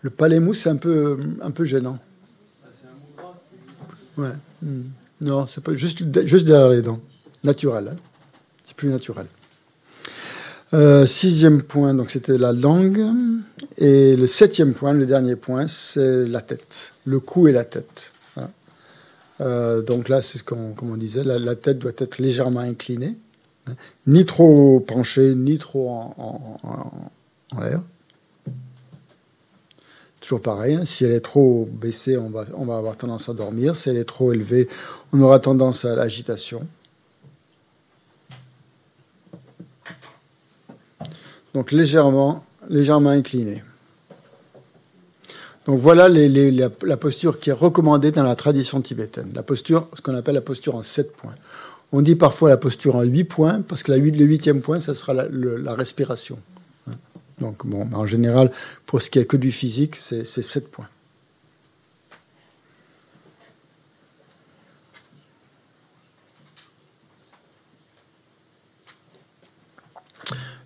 [0.05, 1.97] Le palais mou, c'est un peu, un peu gênant.
[4.19, 4.29] Ouais.
[4.61, 4.83] Hmm.
[5.21, 6.99] Non, c'est pas juste, juste derrière les dents.
[7.43, 7.87] Naturel.
[7.87, 7.95] Hein.
[8.63, 9.25] C'est plus naturel.
[10.75, 13.03] Euh, sixième point, donc c'était la langue.
[13.79, 16.93] Et le septième point, le dernier point, c'est la tête.
[17.05, 18.11] Le cou et la tête.
[18.37, 18.49] Hein.
[19.41, 23.15] Euh, donc là, c'est comme, comme on disait, la, tête doit être légèrement inclinée.
[23.65, 23.73] Hein.
[24.05, 26.59] Ni trop penchée, ni trop en
[27.59, 27.81] l'air.
[30.25, 33.75] Toujours pareil, hein, si elle est trop baissée, on va, avoir tendance à dormir.
[33.75, 34.67] Si elle est trop élevée,
[35.13, 36.67] on aura tendance à l'agitation.
[41.53, 43.61] Donc légèrement, légèrement inclinée.
[45.67, 49.31] Donc voilà la, posture qui est recommandée dans la tradition tibétaine.
[49.35, 51.35] La posture, ce qu'on appelle la posture en 7 points.
[51.91, 54.79] On dit parfois la posture en 8 points, parce que la 8, le huitième point,
[54.79, 56.39] ça sera la respiration.
[57.39, 58.51] Donc, bon, en général,
[58.85, 60.87] pour ce qui est que du physique, c'est 7 points.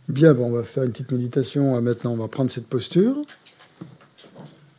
[0.08, 1.80] Bien, bon, on va faire une petite méditation.
[1.82, 3.16] Maintenant, on va prendre cette posture.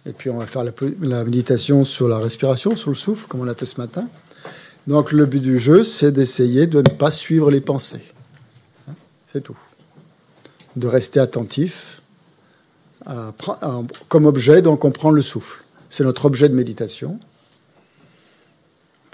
[0.06, 0.72] Et puis, on va faire la,
[1.02, 4.08] la méditation sur la respiration, sur le souffle, comme on l'a fait ce matin.
[4.86, 8.04] Donc, le but du jeu, c'est d'essayer de ne pas suivre les pensées.
[9.26, 9.56] C'est tout
[10.76, 12.02] de rester attentif.
[14.08, 15.64] Comme objet, donc on prend le souffle.
[15.88, 17.18] C'est notre objet de méditation.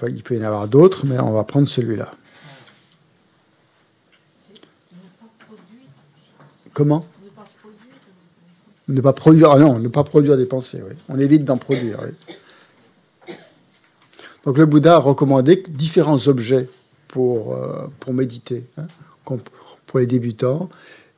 [0.02, 2.11] Il peut y en avoir d'autres, mais on va prendre celui-là.
[6.74, 7.07] Comment?
[8.88, 9.50] Ne pas produire.
[9.50, 10.82] Ah non, ne pas produire des pensées.
[11.09, 12.00] On évite d'en produire.
[14.44, 16.68] Donc le Bouddha a recommandé différents objets
[17.09, 18.86] pour, euh, méditer, hein,
[19.86, 20.68] pour les débutants.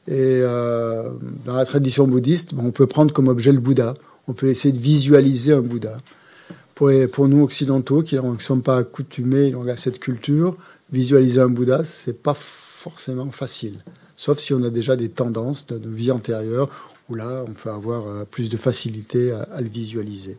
[0.09, 1.13] Et euh,
[1.45, 3.93] dans la tradition bouddhiste, on peut prendre comme objet le Bouddha.
[4.27, 5.99] On peut essayer de visualiser un Bouddha.
[6.75, 10.57] Pour, nous occidentaux qui ne sont pas accoutumés à cette culture,
[10.91, 13.75] visualiser un Bouddha, c'est pas forcément facile.
[14.17, 16.71] Sauf si on a déjà des tendances de, de vie antérieure,
[17.11, 20.39] où là, on peut avoir euh, plus de facilité à, à le visualiser.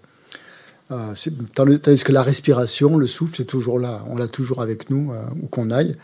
[0.91, 1.13] Euh,
[1.53, 4.03] tandis que la respiration, le souffle, c'est toujours là.
[4.07, 5.95] On l'a toujours avec nous, euh, où qu'on aille.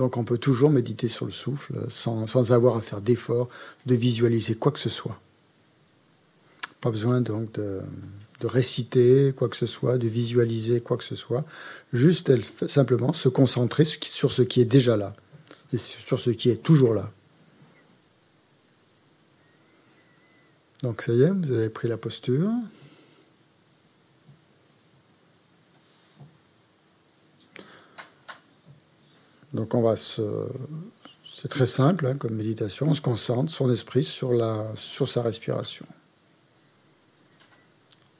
[0.00, 3.50] Donc on peut toujours méditer sur le souffle sans, sans avoir à faire d'efforts
[3.84, 5.20] de visualiser quoi que ce soit.
[6.80, 7.82] Pas besoin donc de,
[8.42, 11.44] réciter quoi que ce soit, de visualiser quoi que ce soit.
[11.92, 12.32] Juste
[12.66, 15.12] simplement se concentrer sur ce qui est déjà là,
[15.74, 17.12] et sur ce qui est toujours là.
[20.82, 22.48] Donc ça y est, vous avez pris la posture.
[29.52, 32.86] Donc on va C'est très simple hein, comme méditation.
[32.88, 35.86] On se concentre son esprit sur, la, sur sa respiration.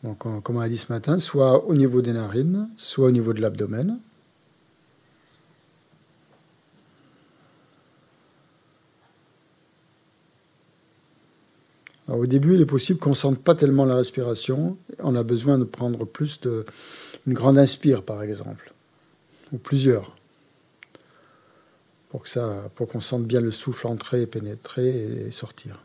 [0.03, 3.35] Donc, comme on a dit ce matin, soit au niveau des narines, soit au niveau
[3.35, 3.99] de l'abdomen.
[12.09, 14.77] au début, il est possible qu'on ne sente pas tellement la respiration.
[14.99, 16.65] On a besoin de prendre plus de.
[17.27, 18.73] une grande inspire, par exemple,
[19.53, 20.17] ou plusieurs,
[22.11, 25.79] pour, que ça, pour qu'on sente bien le souffle entrer, pénétrer et sortir.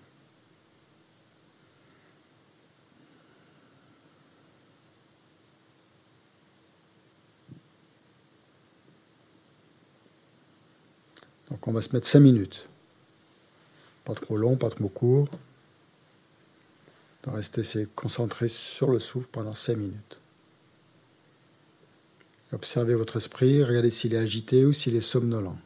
[11.50, 12.68] Donc on va se mettre 5 minutes.
[14.04, 15.30] Pas trop long, pas trop court
[17.24, 20.20] de rester concentré sur le souffle pendant 5 minutes.
[22.52, 25.58] Observez votre esprit, regardez s'il est agité ou s'il est somnolent.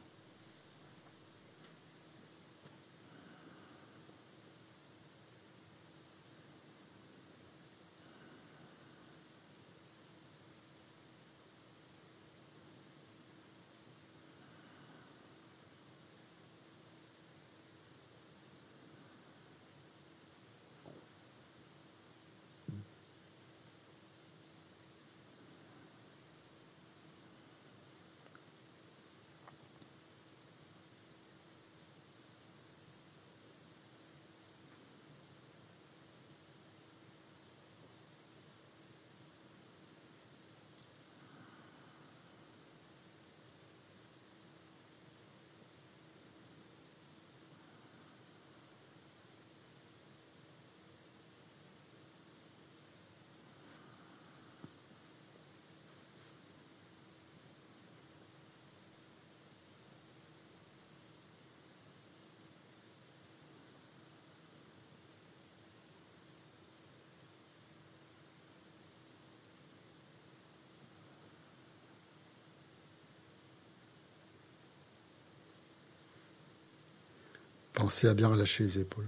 [77.80, 79.08] Pensez à bien relâcher les épaules.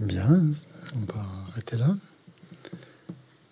[0.00, 0.42] Bien,
[0.96, 1.94] on va arrêter là.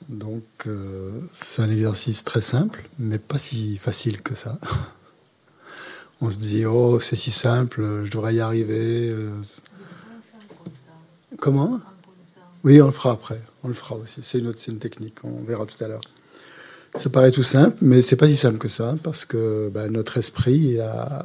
[0.08, 4.58] Donc, euh, c'est un exercice très simple, mais pas si facile que ça.
[6.20, 9.08] On se dit, oh, c'est si simple, je devrais y arriver.
[9.10, 9.30] euh.
[11.38, 11.80] Comment?
[12.64, 13.40] Oui, on le fera après.
[13.62, 14.18] On le fera aussi.
[14.24, 15.22] C'est une autre, une technique.
[15.22, 16.00] On verra tout à l'heure.
[16.96, 20.18] Ça paraît tout simple, mais c'est pas si simple que ça, parce que ben, notre
[20.18, 21.24] esprit, a-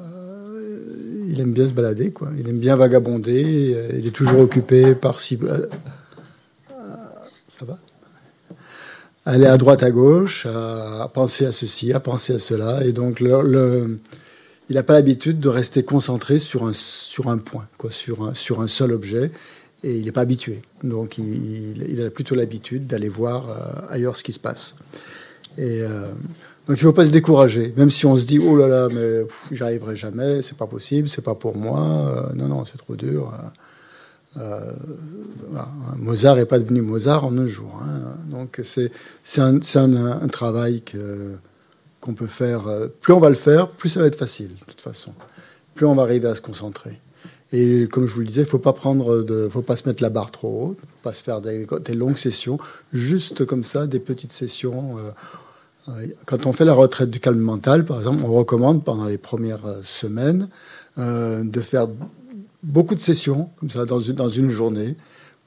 [1.34, 2.30] il aime bien se balader, quoi.
[2.40, 3.74] Il aime bien vagabonder.
[3.76, 5.38] euh, Il est toujours occupé par si.
[5.44, 5.68] euh,
[7.48, 7.80] Ça va
[9.26, 13.20] Aller à droite, à gauche, à penser à ceci, à penser à cela, et donc
[13.22, 14.00] le,
[14.70, 18.34] il n'a pas l'habitude de rester concentré sur un, sur un point, quoi, sur, un,
[18.34, 19.32] sur un seul objet,
[19.82, 20.62] et il n'est pas habitué.
[20.84, 24.76] Donc il, a plutôt l'habitude d'aller voir euh, ailleurs ce qui se passe.
[25.58, 26.10] Et euh,
[26.68, 28.88] donc il ne faut pas se décourager, même si on se dit oh là là,
[28.90, 31.80] mais j'y arriverai jamais, c'est pas possible, c'est pas pour moi,
[32.32, 33.34] euh, non non, c'est trop dur.
[34.38, 34.72] euh, euh.
[35.98, 37.80] Mozart n'est pas devenu Mozart en un jour.
[37.84, 38.16] hein.
[38.30, 38.92] Donc c'est
[39.38, 40.82] un, un, travail
[42.02, 42.68] qu'on peut faire.
[42.68, 45.14] euh, Plus on va le faire, plus ça va être facile, de toute façon.
[45.76, 47.00] Plus on va arriver à se concentrer.
[47.52, 50.70] Et comme je vous le disais, il faut faut pas se mettre la barre trop
[50.70, 52.58] haute, faut pas se faire des, longues sessions,
[52.94, 54.98] juste comme ça, des petites sessions.
[56.26, 59.66] Quand on fait la retraite du calme mental, par exemple, on recommande pendant les premières
[59.66, 60.48] euh, semaines
[60.98, 61.88] euh, de faire
[62.64, 64.96] beaucoup de sessions, comme ça, dans une, journée,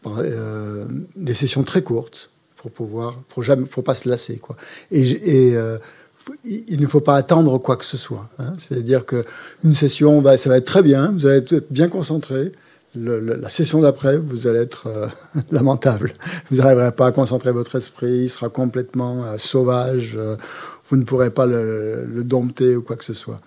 [0.07, 0.85] euh,
[1.17, 3.15] des sessions très courtes, pour pouvoir,
[3.71, 4.57] pour pas se lasser, quoi.
[4.91, 5.55] Et,
[6.45, 8.29] il ne faut pas attendre quoi que ce soit.
[8.41, 8.53] hein.
[8.59, 9.25] C'est-à-dire que
[9.63, 12.53] une session, va, ça va être très bien, vous allez être bien concentré.
[12.97, 15.07] La session d'après, vous allez être euh,
[15.51, 16.15] lamentable.
[16.51, 20.17] Vous n'arriverez pas à concentrer votre esprit, il sera complètement euh, sauvage.
[20.17, 20.37] euh,
[20.89, 23.41] vous ne pourrez pas le, dompter ou quoi que ce soit.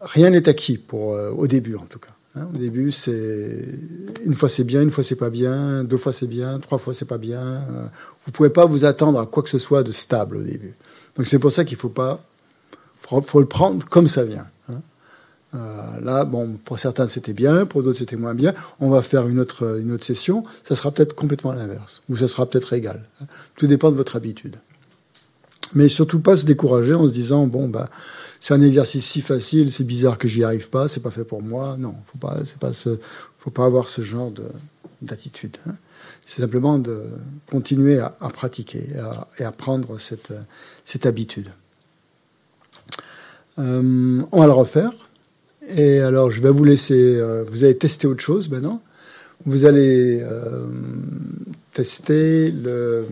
[0.00, 2.10] Rien n'est acquis pour au début en tout cas.
[2.34, 2.48] hein.
[2.52, 3.68] au début, c'est
[4.24, 6.94] une fois c'est bien, une fois c'est pas bien, deux fois c'est bien, trois fois
[6.94, 7.62] c'est pas bien.
[8.26, 10.74] vous pouvez pas vous attendre à quoi que ce soit de stable au début.
[11.16, 12.24] Donc c'est pour ça qu'il faut pas,
[12.98, 14.48] faut, faut le prendre comme ça vient.
[15.54, 18.54] Euh, là, bon, pour certains c'était bien, pour d'autres c'était moins bien.
[18.80, 20.44] On va faire une autre, une autre session.
[20.62, 23.04] Ça sera peut-être complètement l'inverse, ou ça sera peut-être égal.
[23.20, 23.26] hein.
[23.56, 24.56] Tout dépend de votre habitude.
[25.74, 27.88] Mais surtout pas se décourager en se disant bon bah
[28.40, 31.42] c'est un exercice si facile, c'est bizarre que j'y arrive pas, c'est pas fait pour
[31.42, 31.76] moi.
[31.78, 32.72] Non, faut pas, c'est pas
[33.38, 34.44] faut pas avoir ce genre de
[35.02, 35.56] d'attitude.
[35.68, 35.74] hein.
[36.24, 37.02] C'est simplement de
[37.50, 40.32] continuer à, pratiquer et à, et à prendre cette
[40.84, 41.50] cette habitude.
[43.58, 44.92] Euh, on va le refaire.
[45.76, 47.16] Et alors, je vais vous laisser.
[47.16, 48.82] euh, vous allez tester autre chose maintenant.
[49.44, 50.66] Vous allez euh,
[51.72, 53.04] tester le,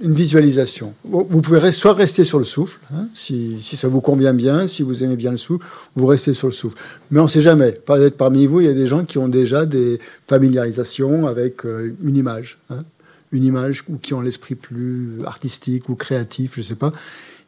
[0.00, 0.94] une visualisation.
[1.04, 4.82] Vous pouvez soit rester sur le souffle, hein, si, si ça vous convient bien, si
[4.82, 6.76] vous aimez bien le souffle, vous restez sur le souffle.
[7.10, 7.72] Mais on ne sait jamais.
[7.72, 9.98] Peut-être parmi vous, il y a des gens qui ont déjà des
[10.28, 12.58] familiarisations avec euh, une image.
[12.70, 12.84] hein,
[13.32, 16.92] une image ou qui ont l'esprit plus artistique ou créatif, je ne sais pas,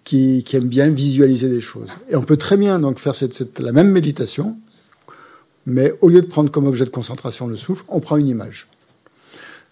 [0.05, 1.91] qui, qui aiment bien visualiser des choses.
[2.09, 3.15] Et on peut très bien donc faire
[3.59, 4.57] la même méditation,
[5.67, 8.67] mais au lieu de prendre comme objet de concentration le souffle, on prend une image.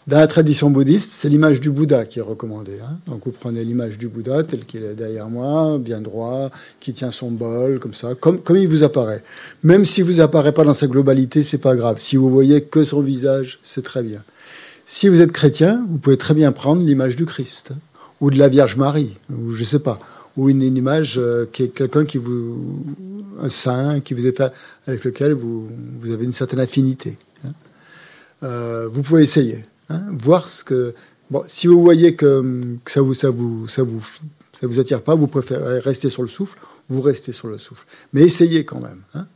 [0.06, 2.80] Dans la tradition bouddhiste, c'est l'image du Bouddha qui est recommandée.
[2.80, 2.96] hein.
[3.06, 6.50] Donc vous prenez l'image du Bouddha tel qu'il est derrière moi, bien droit,
[6.80, 9.22] qui tient son bol, comme ça, comme, comme il vous apparaît.
[9.62, 11.98] Même si vous apparaît pas dans sa globalité, c'est pas grave.
[12.00, 14.24] Si vous voyez que son visage, c'est très bien.
[14.86, 17.72] Si vous êtes chrétien, vous pouvez très bien prendre l'image du Christ
[18.20, 19.98] ou de la Vierge Marie, ou je sais pas,
[20.36, 22.84] ou une, image euh, qui est quelqu'un qui vous,
[23.40, 24.42] un saint, qui vous est
[24.86, 25.68] avec lequel vous,
[26.00, 27.18] vous avez une certaine affinité.
[27.44, 27.52] hein.
[28.42, 30.94] Euh, vous pouvez essayer, hein, voir ce que.
[31.30, 34.00] Bon, si vous voyez que, ça vous ça vous ça vous
[34.60, 36.58] ça vous attire pas, vous préférez rester sur le souffle,
[36.88, 37.86] vous restez sur le souffle.
[38.12, 39.02] Mais essayez quand même.
[39.14, 39.26] hein.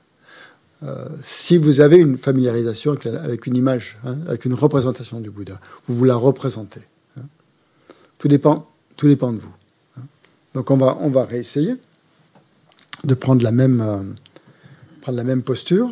[0.83, 5.97] Euh, si vous avez une familiarisation avec, une image, avec une représentation du Bouddha, vous
[5.97, 6.83] vous la représentez.
[8.19, 9.53] Tout dépend, tout dépend de vous.
[10.55, 11.75] Donc on va, on réessayer
[13.03, 14.03] de prendre la même, euh,
[15.03, 15.91] prendre la même posture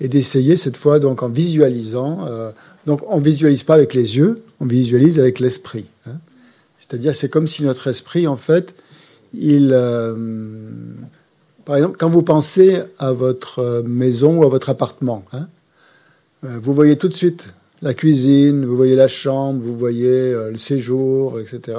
[0.00, 2.26] et d'essayer cette fois donc en visualisant.
[2.26, 2.50] euh,
[2.86, 5.86] donc on visualise pas avec les yeux, on visualise avec l'esprit.
[6.06, 6.18] hein.
[6.78, 8.74] C'est-à-dire c'est comme si notre esprit en fait,
[9.34, 10.94] il euh,
[11.64, 15.46] par exemple, quand vous pensez à votre maison ou à votre appartement, hein,
[16.42, 17.52] vous voyez tout de suite
[17.82, 21.78] la cuisine, vous voyez la chambre, vous voyez le séjour, etc.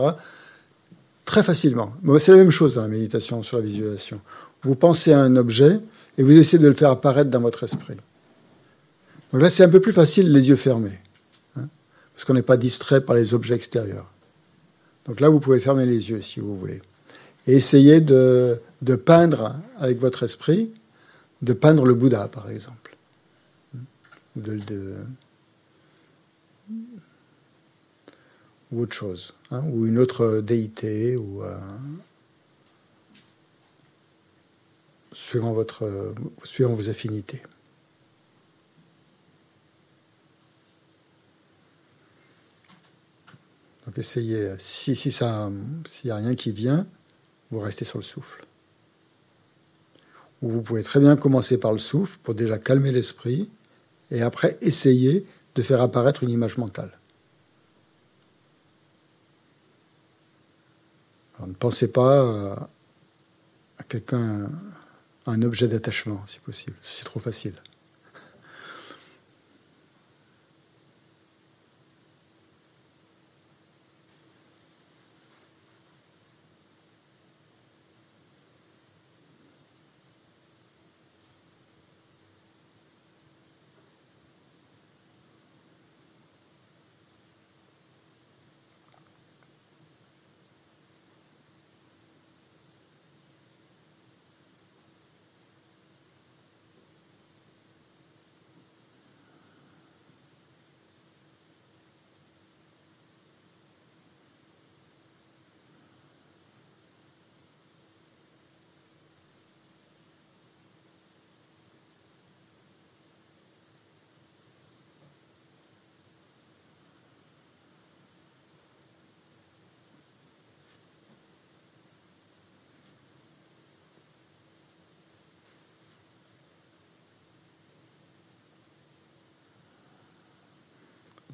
[1.25, 1.93] Très facilement.
[2.19, 4.19] C'est la même chose dans la méditation sur la visualisation.
[4.61, 5.79] Vous pensez à un objet
[6.17, 7.97] et vous essayez de le faire apparaître dans votre esprit.
[9.31, 10.99] Donc là, c'est un peu plus facile les yeux fermés,
[11.57, 11.67] hein,
[12.13, 14.09] parce qu'on n'est pas distrait par les objets extérieurs.
[15.05, 16.81] Donc là, vous pouvez fermer les yeux si vous voulez
[17.47, 20.71] et essayer de, de peindre avec votre esprit,
[21.41, 22.95] de peindre le Bouddha, par exemple.
[24.35, 24.95] de, de-
[28.73, 31.57] ou autre chose, hein, ou une autre déité, ou euh,
[35.11, 36.13] suivant votre, euh,
[36.43, 37.41] suivant vos affinités.
[43.85, 45.49] Donc essayez, si, si ça,
[45.85, 46.87] s'il n'y a rien qui vient,
[47.51, 48.45] vous restez sur le souffle.
[50.41, 53.49] Ou vous pouvez très bien commencer par le souffle pour déjà calmer l'esprit
[54.09, 56.97] et après essayer de faire apparaître une image mentale.
[61.39, 62.55] Ne pensez pas euh,
[63.77, 64.49] à quelqu'un,
[65.25, 66.75] à un objet d'attachement, si possible.
[66.81, 67.55] C'est trop facile.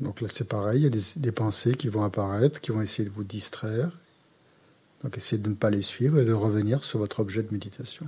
[0.09, 3.07] Donc là, c'est pareil, il y a des, pensées qui vont apparaître, qui vont essayer
[3.07, 3.91] de vous distraire.
[5.03, 8.07] Donc essayez de ne pas les suivre et de revenir sur votre objet de méditation.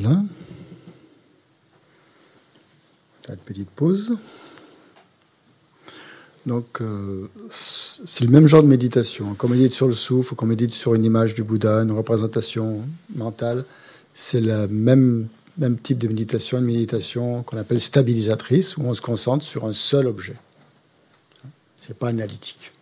[0.00, 0.22] Là.
[3.28, 4.16] Une petite pause.
[6.46, 9.34] Donc, euh, c'est le même genre de méditation.
[9.34, 13.64] Qu'on médite sur le souffle, qu'on médite sur une image du Bouddha, une représentation mentale,
[14.12, 15.26] c'est le même,
[15.56, 19.72] même type de méditation, une méditation qu'on appelle stabilisatrice, où on se concentre sur un
[19.72, 20.36] seul objet.
[21.78, 22.73] C'est pas analytique.